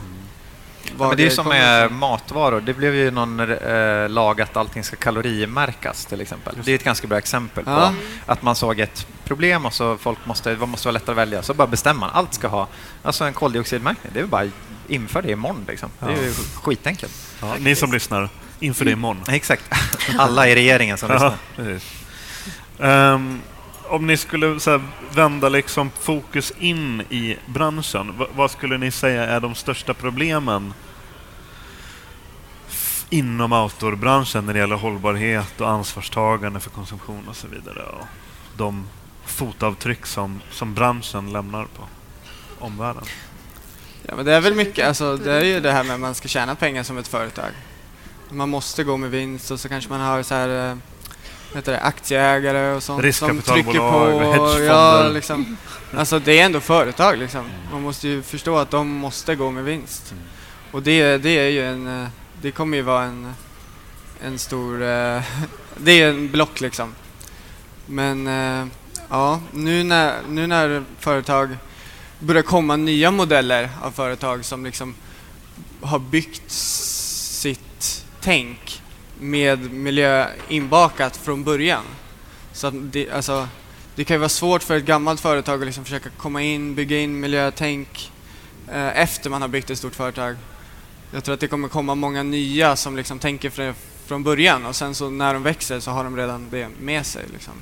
[0.99, 2.61] Ja, men det är som med matvaror.
[2.61, 6.55] Det blev ju någon eh, lag att allting ska kalorimärkas till exempel.
[6.63, 7.93] Det är ett ganska bra exempel på Ja.
[8.25, 11.43] att man såg ett problem och så folk måste, vad måste vara lättare att välja.
[11.43, 12.09] Så bara bestämmer man.
[12.13, 12.67] Allt ska ha
[13.03, 14.11] alltså en koldioxidmärkning.
[14.13, 14.49] Det är bara
[14.88, 15.89] inför det imorgon liksom.
[15.99, 17.13] Det är ju skitenkelt.
[17.41, 18.29] Ja, ni som lyssnar,
[18.59, 19.23] inför det imorgon.
[19.29, 19.63] Exakt.
[20.17, 21.34] Alla i regeringen som lyssnar.
[21.55, 21.91] precis.
[23.92, 24.82] Om ni skulle så här,
[25.14, 30.74] vända liksom fokus in i branschen, vad, vad skulle ni säga är de största problemen
[32.70, 37.84] f- inom outdoorbranschen när det gäller hållbarhet och ansvarstagande för konsumtion och så vidare?
[37.84, 38.06] Och
[38.58, 38.88] de
[39.26, 41.84] fotavtryck som, som branschen lämnar på
[42.60, 43.04] omvärlden.
[44.08, 46.16] Ja, men det är väl mycket, alltså det är ju det här med att man
[46.16, 47.52] ska tjäna pengar som ett företag.
[48.30, 50.78] Man måste gå med vinst och så kanske man har så här, eh,
[51.56, 54.06] heter det, aktieägare och sånt som trycker på.
[54.06, 54.64] hedgefonder.
[54.64, 55.58] Ja, liksom.
[55.97, 57.45] Alltså det är ändå företag liksom.
[57.72, 60.14] Man måste ju förstå att de måste gå med vinst.
[60.72, 62.08] Och det, det är ju en,
[62.41, 63.34] det kommer ju vara en
[64.24, 64.84] en stor...
[64.84, 65.24] Eh,
[65.78, 66.95] det är en block liksom.
[67.86, 68.68] Men eh,
[69.10, 71.58] ja, nu när, nu när företag
[72.20, 74.95] börjar komma nya modeller av företag som liksom
[75.82, 78.80] har byggt sitt tänk
[79.22, 81.84] med miljö inbakat från början.
[82.53, 83.47] Så det, alltså,
[83.95, 86.99] det kan ju vara svårt för ett gammalt företag att liksom försöka komma in, bygga
[86.99, 88.11] in miljötänk
[88.67, 90.36] eh, efter man har byggt ett stort företag.
[91.11, 93.74] Jag tror att det kommer komma många nya som liksom tänker för,
[94.05, 97.26] från början och sen så när de växer så har de redan det med sig.
[97.34, 97.53] Liksom.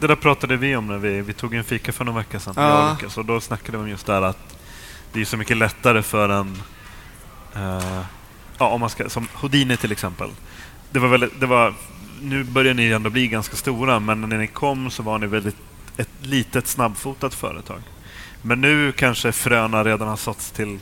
[0.00, 2.54] Det där pratade vi om när vi, vi tog en fika för några veckor sedan.
[2.56, 2.62] Ja.
[2.62, 4.58] jag och Lukas, och då snackade vi om just det här att
[5.12, 6.62] det är så mycket lättare för en...
[7.54, 8.00] eh,
[8.58, 10.30] ja, om man ska, som Houdini till exempel.
[10.90, 11.74] Det var väldigt, det var,
[12.22, 15.56] nu börjar ni ändå bli ganska stora, men när ni kom så var ni väldigt
[15.96, 17.82] ett litet snabbfotat företag.
[18.42, 20.78] Men nu kanske fröna redan har såtts till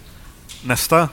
[0.65, 1.09] nästa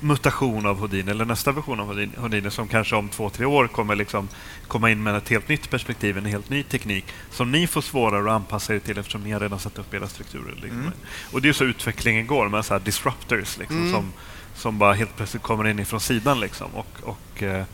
[0.00, 3.94] mutation av Houdini, eller nästa version av Houdini, som kanske om två, tre år kommer
[3.94, 4.28] liksom
[4.68, 8.30] komma in med ett helt nytt perspektiv, en helt ny teknik som ni får svårare
[8.30, 10.54] att anpassa er till eftersom ni har redan satt upp era strukturer.
[10.62, 10.80] Liksom.
[10.80, 10.92] Mm.
[11.32, 13.92] Och det är så utvecklingen går med så disruptors liksom, Mm.
[13.92, 14.12] som,
[14.56, 17.64] som bara helt plötsligt kommer in ifrån sidan liksom, och, och eh,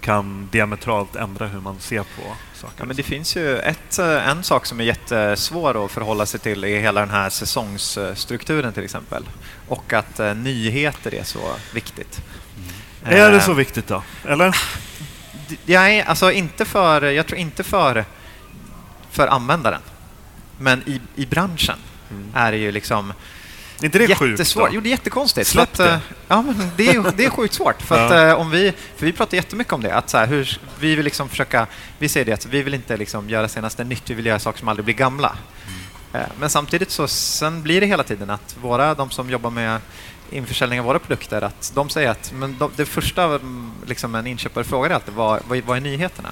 [0.00, 2.22] kan diametralt ändra hur man ser på
[2.54, 2.74] saker.
[2.78, 6.40] Ja, men det finns ju ett, eh, en sak som är jättesvår att förhålla sig
[6.40, 9.22] till i hela den här säsongsstrukturen till exempel.
[9.68, 12.20] Och att eh, nyheter är så viktigt.
[13.04, 14.02] är det så viktigt då?
[14.24, 14.56] Eller?
[15.66, 18.04] är, alltså inte för, jag tror inte för,
[19.10, 19.80] för användaren.
[20.58, 21.78] Men i, i branschen
[22.34, 23.12] är det ju liksom
[23.80, 24.30] Är inte det sjukt?
[24.30, 24.68] jättesvårt.
[24.70, 24.74] då?
[24.74, 25.48] Jo, det är jättekonstigt.
[25.48, 26.00] Släpp att, eh, det.
[26.28, 27.82] Ja, men det, är, det är sjukt svårt.
[27.82, 28.28] För, att, Ja.
[28.28, 29.94] eh, om vi, för vi pratar jättemycket om det.
[29.94, 31.66] Att så här, hur, vi vill liksom försöka...
[31.98, 34.58] Vi säger det att vi vill inte liksom göra senaste nytt, vi vill göra saker
[34.58, 35.36] som aldrig blir gamla.
[36.12, 36.22] Mm.
[36.22, 39.80] Eh, Men samtidigt så sen blir det hela tiden att våra, de som jobbar med
[40.30, 44.26] införsäljning av våra produkter, att de säger att men de, det första mm, liksom en
[44.26, 46.28] inköpare frågar är alltid vad, vad, vad är nyheterna?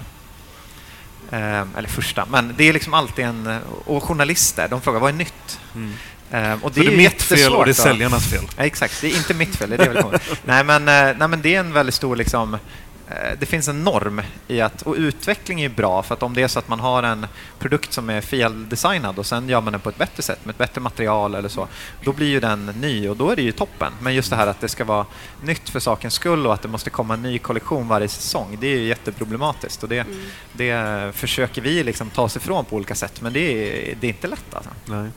[1.30, 3.58] Eh, eller första, men det är liksom alltid en...
[3.84, 5.60] Och journalister, de frågar vad är nytt?
[5.74, 5.94] Mm.
[6.30, 8.44] Eh, och Så det är ju mitt fel och det är säljarnas fel.
[8.56, 9.70] Ja, exakt, det är inte mitt fel.
[9.70, 10.04] Det är det väl
[10.44, 12.16] nej, men, eh, nej, men det är en väldigt stor...
[12.16, 14.82] Liksom, eh, det finns en norm i att...
[14.82, 17.26] Och utveckling är bra, för att om det är så att man har en
[17.58, 20.58] produkt som är feldesignad och sen gör man den på ett bättre sätt, med ett
[20.58, 21.68] bättre material eller så,
[22.04, 23.92] då blir ju den ny och då är det ju toppen.
[24.00, 25.06] Men just det här att det ska vara
[25.42, 28.66] nytt för sakens skull och att det måste komma en ny kollektion varje säsong, det
[28.66, 29.82] är ju jätteproblematiskt.
[29.82, 30.18] Och det, Mm.
[30.52, 34.08] det försöker vi liksom ta oss ifrån på olika sätt, men det är, det är
[34.08, 34.70] inte lätt alltså.
[34.84, 35.10] Nej.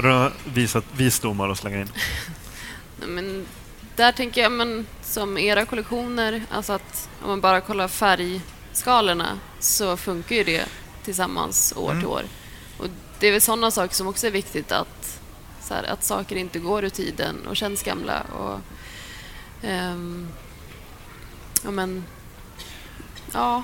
[0.00, 1.88] Har du några visat visdomar att slänga in?
[3.06, 3.46] Men
[3.96, 9.96] där tänker jag, men som era kollektioner, alltså att om man bara kollar färgskalorna så
[9.96, 10.64] funkar ju det
[11.04, 12.02] tillsammans år Mm.
[12.02, 12.22] till år.
[12.78, 12.86] Och
[13.18, 15.20] det är väl sådana saker som också är viktigt att,
[15.62, 18.20] så här, att saker inte går ur tiden och känns gamla.
[18.20, 18.60] Och,
[19.62, 20.28] ehm,
[21.64, 22.04] ja, men...
[23.32, 23.62] Ja,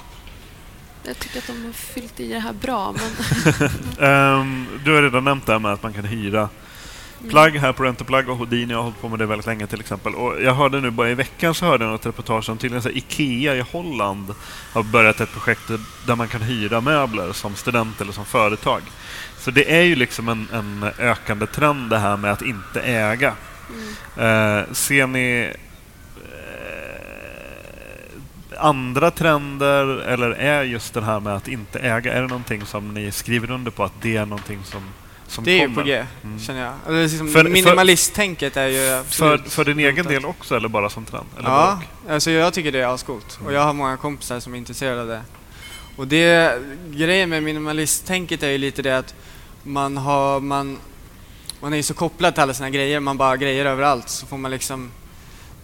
[1.07, 3.11] jag tycker att de har fyllt i det här bra, men...
[4.09, 6.49] Ehm, du har redan nämnt det här med att man kan hyra
[7.31, 10.15] plagg här på Rentoplagg och Houdini har hållit på med det väldigt länge till exempel.
[10.15, 12.89] Och jag hörde nu bara i veckan så hörde jag något reportage om tydligen så
[12.89, 14.35] Ikea i Holland
[14.73, 15.71] har börjat ett projekt
[16.07, 18.83] där man kan hyra möbler som student eller som företag.
[19.39, 23.35] Så det är ju liksom en, en ökande trend det här med att inte äga.
[24.17, 25.53] Eh, ser ni
[28.57, 32.95] andra trender eller är just det här med att inte äga, är det någonting som
[32.95, 34.81] ni skriver under på att det är någonting som,
[35.27, 35.83] som Det är ju kommer?
[35.83, 36.41] på G, Mm.
[36.41, 36.73] känner jag.
[36.73, 40.91] Alltså, liksom För- minimalisttänket är ju För, absolut för din egen del också eller bara
[40.91, 41.27] som trend?
[41.39, 41.81] Eller Ja,
[42.11, 43.39] alltså jag tycker det är ascoolt.
[43.47, 45.21] Och jag har många kompisar som är intresserade av det.
[45.97, 46.59] Och det,
[46.91, 49.15] grejen med minimalisttänket är ju lite det att
[49.63, 50.79] man har, man,
[51.61, 54.09] man är ju så kopplad till alla sina grejer, man bara har grejer överallt.
[54.09, 54.91] Så får man liksom,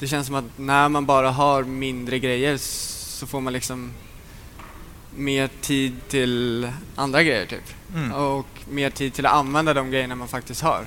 [0.02, 3.92] det känns som att när man bara har mindre grejer så får man liksom
[5.16, 7.74] mer tid till andra grejer typ.
[7.94, 8.12] Mm.
[8.12, 10.86] Och mer tid till att använda de grejerna man faktiskt har.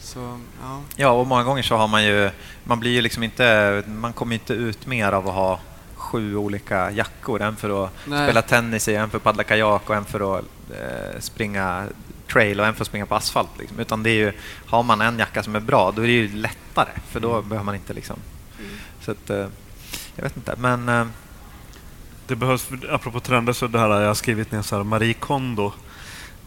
[0.00, 0.80] Så, ja.
[0.96, 2.30] Ja, och många gånger så har man ju,
[2.64, 5.60] man blir ju liksom inte, man kommer inte ut mer av att ha
[5.94, 7.42] sju olika jackor.
[7.42, 8.26] En för att Nej.
[8.26, 11.86] spela tennis i, en för att paddla kajak och en för att eh, springa
[12.32, 13.50] trail och en för att springa på asfalt.
[13.58, 13.78] Liksom.
[13.78, 14.32] Utan det är ju,
[14.66, 16.90] har man en jacka som är bra, då är det ju lättare.
[17.08, 18.16] För då behöver man inte liksom...
[19.00, 19.46] Så att, eh,
[20.16, 20.88] jag vet inte, men...
[20.88, 21.06] Eh,
[22.28, 25.72] Det behövs, apropå trender, så det här jag har skrivit ner så här Marie Kondo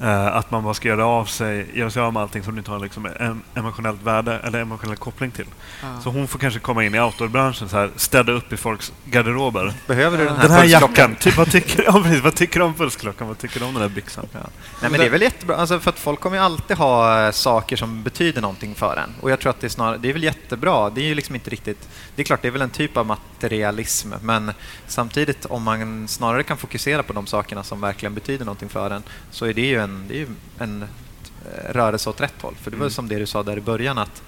[0.08, 2.72] att man bara ska göra av sig, göra sig av med allting som du inte
[2.72, 5.45] har liksom en emotionellt värde eller emotionell koppling till.
[5.82, 6.02] Ja.
[6.04, 9.74] Så hon får kanske komma in i outdoorbranschen, så här, städa upp i folks garderober.
[9.88, 12.66] Behöver du den här, Den här jackan, typ, vad, tycker, ja, precis, vad tycker du
[12.66, 13.28] om pulsklockan?
[13.28, 14.28] Vad tycker du om den där byxan?
[14.34, 14.39] Ja.
[14.82, 17.32] Nej, men det är väl jättebra, alltså för att folk kommer ju alltid ha eh,
[17.32, 19.10] saker som betyder någonting för en.
[19.22, 20.89] Och jag tror att det är, snar, det är väl jättebra.
[20.89, 21.89] Det är ju liksom inte riktigt...
[22.16, 24.52] Det är klart, det är väl en typ av materialism, men
[24.88, 29.04] samtidigt om man snarare kan fokusera på de sakerna som verkligen betyder någonting för en,
[29.32, 30.28] så är det ju en, det är ju
[30.60, 32.56] en eh, rörelse åt rätt håll.
[32.62, 32.92] För det var Mm.
[32.92, 34.22] som det du sa där i början, att,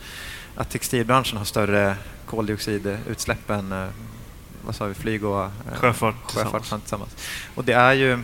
[0.56, 1.96] att textilbranschen har större
[2.26, 3.88] koldioxidutsläpp än eh,
[4.66, 5.50] vad sa vi, flyg och eh,
[5.80, 7.16] Sjöfart sjöfart tillsammans.
[7.56, 8.20] Och det är ju...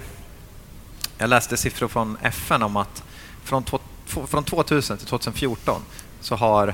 [1.18, 3.04] Jag läste siffror från FN om att
[3.44, 3.80] från, två-
[4.28, 5.82] från 2000 till 2014
[6.22, 6.74] så har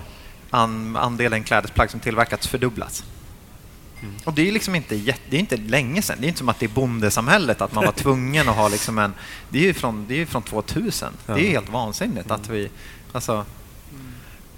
[0.49, 3.03] an, andelen klädesplagg som tillverkats fördubblats.
[4.03, 4.15] Mm.
[4.23, 4.95] Och det är liksom inte,
[5.29, 6.17] det är inte länge sedan.
[6.19, 8.97] Det är inte som att det är bondesamhället, att man var tvungen att ha liksom
[8.99, 9.13] en...
[9.49, 11.13] Det är ju från, det är från 2000.
[11.25, 11.43] Det är Ja.
[11.49, 12.69] helt vansinnigt att vi...
[13.11, 13.45] Alltså,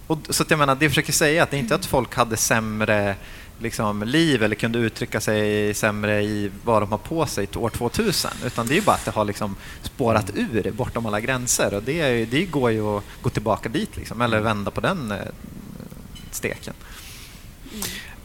[0.07, 2.15] och, så att jag menar, det jag försöker säga att det är inte att folk
[2.15, 3.15] hade sämre
[3.59, 7.69] liksom, liv eller kunde uttrycka sig sämre i vad de har på sig till år
[7.69, 8.31] 2000.
[8.45, 11.73] Utan det är ju bara att det har liksom spårat ur bortom alla gränser.
[11.73, 15.17] Och det, det går ju att gå tillbaka dit, liksom, eller vända på den eh,
[16.31, 16.73] steken.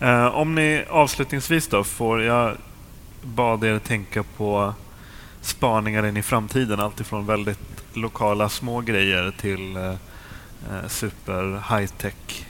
[0.00, 2.56] Eh, om ni avslutningsvis då får, jag
[3.22, 4.74] bad er tänka på
[5.40, 9.90] spaningar in i framtiden, alltifrån väldigt lokala små grejer till eh,
[10.70, 12.46] eh super high tech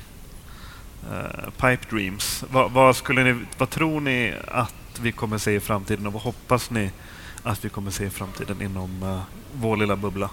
[1.12, 2.44] eh, pipe dreams.
[2.50, 6.22] Vad, vad, skulle ni, vad tror ni att vi kommer se i framtiden och vad
[6.22, 6.90] hoppas ni
[7.42, 9.22] att vi kommer se i framtiden inom eh,
[9.52, 10.30] vår lilla bubbla?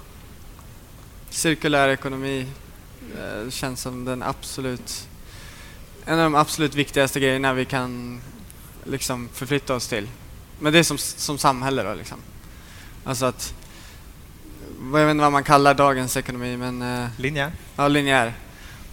[1.29, 2.47] Cirkulär ekonomi
[3.17, 5.07] eh, känns som den absolut
[6.07, 8.21] en av de absolut viktigaste grejerna vi kan
[8.83, 10.07] liksom förflytta oss till.
[10.59, 12.17] Men det är som, som samhälle då liksom.
[13.03, 13.53] Alltså att,
[14.81, 17.51] jag vet inte vad man kallar dagens ekonomi men eh, Linjär?
[17.75, 18.33] Ja, linjär.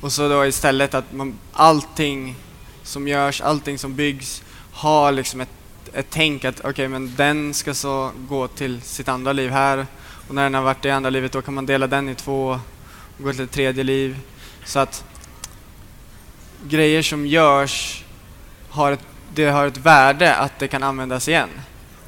[0.01, 2.37] Och så då istället att man, allting
[2.83, 4.43] som görs, allting som byggs
[4.73, 5.49] har liksom ett,
[5.93, 9.87] ett tänk att okej, men den ska så gå till sitt andra liv här
[10.29, 12.47] och när den har varit i andra livet då kan man dela den i två
[13.17, 14.19] och gå till ett tredje liv.
[14.65, 15.05] Så att
[16.69, 18.05] grejer som görs
[18.69, 19.01] har ett,
[19.35, 21.49] det har ett värde att det kan användas igen.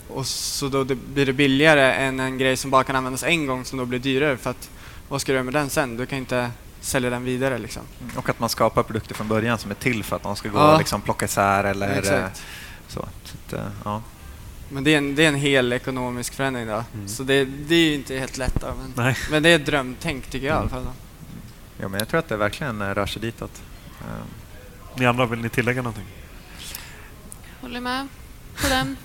[0.09, 3.47] Och så då det blir det billigare än en grej som bara kan användas en
[3.47, 4.71] gång som då blir dyrare för att
[5.09, 5.97] vad ska du göra med den sen?
[5.97, 6.51] Du kan inte
[6.81, 7.83] sälja den vidare liksom.
[8.17, 10.59] Och att man skapar produkter från början som är till för att de ska gå
[10.59, 10.73] Ja.
[10.73, 12.43] och liksom plocka isär eller eh, Exakt.
[12.89, 13.01] så.
[13.01, 14.03] så att, eh, ja.
[14.69, 16.85] Men det är, en, det är en hel ekonomisk förändring då.
[16.95, 17.09] Mm.
[17.09, 19.17] Så det, det är ju inte helt lätt då, men, Nej.
[19.31, 20.85] men det är ett drömtänk tycker jag i alla fall.
[20.85, 20.91] Då.
[21.81, 23.63] ja, men jag tror att det verkligen eh, rör sig ditåt.
[24.01, 24.07] Eh,
[24.99, 26.07] Ni andra, vill ni tillägga någonting?
[27.61, 28.09] Håller med
[28.63, 28.97] på den.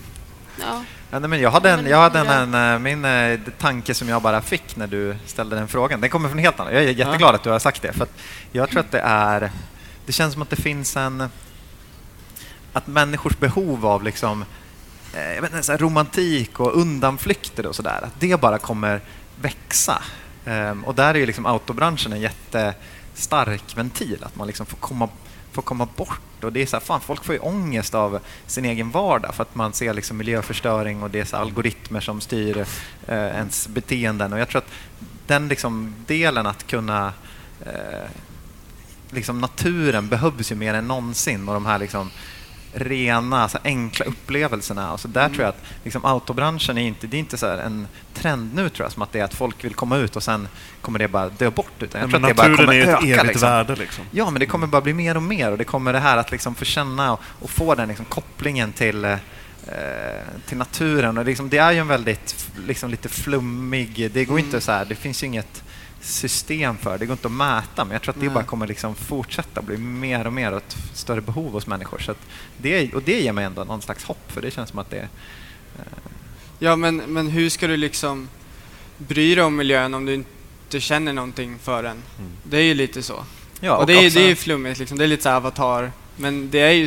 [0.60, 0.84] Ja.
[1.12, 4.10] Ja, nej, men jag hade, en, jag hade en, en, eh, min eh, tanke som
[4.10, 6.02] jag bara fick när du ställde den frågan.
[6.02, 6.74] Den kommer från helt annat.
[6.74, 7.94] Jag är jätteglad att du har sagt det.
[7.94, 8.14] För att
[8.52, 9.52] jag tror att det är...
[10.06, 11.30] Det känns som att det finns en...
[12.74, 14.46] Att människors behov av liksom,
[15.14, 19.02] eh, jag vet inte, så här romantik och undanflykter och sådär, att det bara kommer
[19.42, 20.02] växa.
[20.46, 25.10] Ehm, och där är ju liksom autobranschen en jättestark ventil, att man liksom får komma
[25.52, 26.44] får komma bort.
[26.44, 29.44] Och det är så här, fan, folk får ju ångest av sin egen vardag för
[29.44, 32.58] att man ser liksom miljöförstöring och det är så algoritmer som styr
[33.08, 34.34] eh, ens beteenden.
[34.34, 34.72] Och jag tror att
[35.28, 37.14] den liksom delen att kunna...
[37.66, 38.10] Eh,
[39.10, 42.12] liksom naturen behövs ju mer än någonsin och de här liksom
[42.74, 44.94] rena, så enkla upplevelserna.
[44.94, 47.88] Och så där tror jag att liksom autobranschen är inte, det är inte så en
[48.14, 50.48] trend nu tror jag, som att det är att folk vill komma ut och sen
[50.82, 51.72] kommer det bara dö bort.
[51.80, 53.00] Utan jag Ja, tror men att det bara kommer är ett öka.
[53.08, 53.50] evigt Liksom.
[53.50, 53.76] värde.
[53.76, 54.04] Liksom.
[54.12, 56.32] Ja, men det kommer bara bli mer och mer och det kommer det här att
[56.32, 59.16] liksom få känna och, och få den liksom kopplingen till, eh,
[60.48, 61.18] till naturen.
[61.18, 64.12] Och liksom, det är ju en väldigt liksom, lite flummig...
[64.14, 65.64] Det går inte så här, det finns ju inget
[66.02, 68.34] system för det går inte att mäta men jag tror att det Nej.
[68.34, 72.00] bara kommer liksom fortsätta bli mer och mer och ett större behov hos människor.
[72.00, 72.14] Så
[72.58, 75.10] det, och det ger mig ändå någon slags hopp för det känns som att det...
[76.60, 78.30] Ja, men, men hur ska du liksom
[78.98, 81.98] bry dig om miljön om du inte känner någonting för den?
[82.44, 83.26] Det är ju lite så.
[83.60, 84.98] Ja, och det är, också- det är ju flummigt liksom.
[84.98, 85.92] Det är lite så avatar.
[86.16, 86.84] Men det är ju,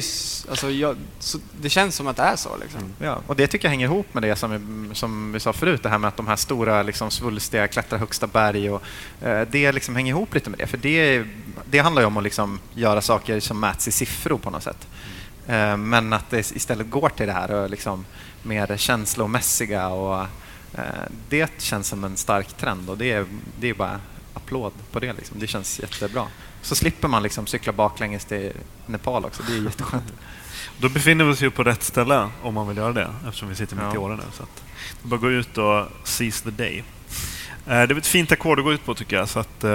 [0.51, 2.81] alltså, jag, så, det känns som att det är så liksom.
[2.81, 2.93] Mm.
[2.99, 5.89] Ja, och det tycker jag hänger ihop med det som, som vi sa förut, det
[5.89, 8.70] här med att de här stora liksom, svulstiga klättrar högsta berg.
[8.70, 8.83] Och,
[9.22, 11.25] eh, det liksom hänger ihop lite med det, för det,
[11.70, 14.89] det handlar ju om att liksom göra saker som mäts i siffror på något sätt.
[15.47, 18.05] Eh, men att det istället går till det här och liksom
[18.43, 20.20] mer känslomässiga och
[20.75, 20.85] eh,
[21.29, 23.27] det känns som en stark trend och det är,
[23.61, 24.01] det är bara
[24.35, 25.12] applåd på det.
[25.12, 25.39] Liksom.
[25.39, 26.27] Det känns jättebra.
[26.65, 28.53] Så slipper man liksom cykla baklänges till
[28.87, 30.12] Nepal också, det är jätteskönt.
[30.79, 33.55] Då befinner vi oss ju på rätt ställe om man vill göra det eftersom vi
[33.55, 33.95] sitter mitt Ja.
[33.95, 34.25] i åren nu.
[34.33, 34.62] Så att
[35.03, 36.85] det bara gå ut och seize the day.
[37.65, 39.29] det är ett fint ackord att gå ut på tycker jag.
[39.29, 39.71] Så att, eh,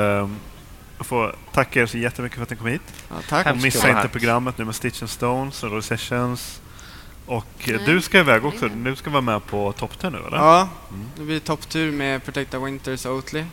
[0.97, 2.81] jag får tacka er så jättemycket för att ni kom hit.
[3.09, 3.55] Ja, tack.
[3.61, 6.61] Missa inte programmet nu med Stitch and Stones och Sessions.
[7.25, 8.67] Och eh, Nej, du ska iväg också.
[8.67, 10.37] Du ska vara med på Top 10 nu eller?
[10.37, 11.05] Ja, Mm.
[11.17, 13.45] det blir topptur med Protecta Winters och Oatly.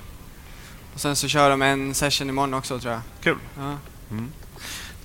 [0.96, 3.02] Och sen så kör de en session imorgon också tror jag.
[3.20, 3.36] Kul.
[3.58, 3.76] Ja.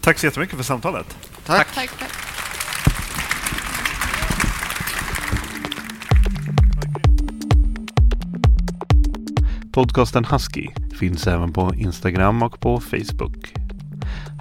[0.02, 1.18] Tack så jättemycket för samtalet.
[1.46, 1.68] Tack.
[1.76, 2.12] Tack, tack.
[9.72, 10.68] Podcasten Husky
[11.00, 13.54] finns även på Instagram och på Facebook.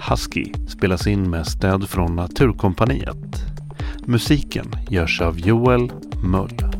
[0.09, 3.36] Husky spelas in med stöd från Naturkompaniet.
[4.07, 5.92] Musiken görs av Joel
[6.22, 6.80] Möll.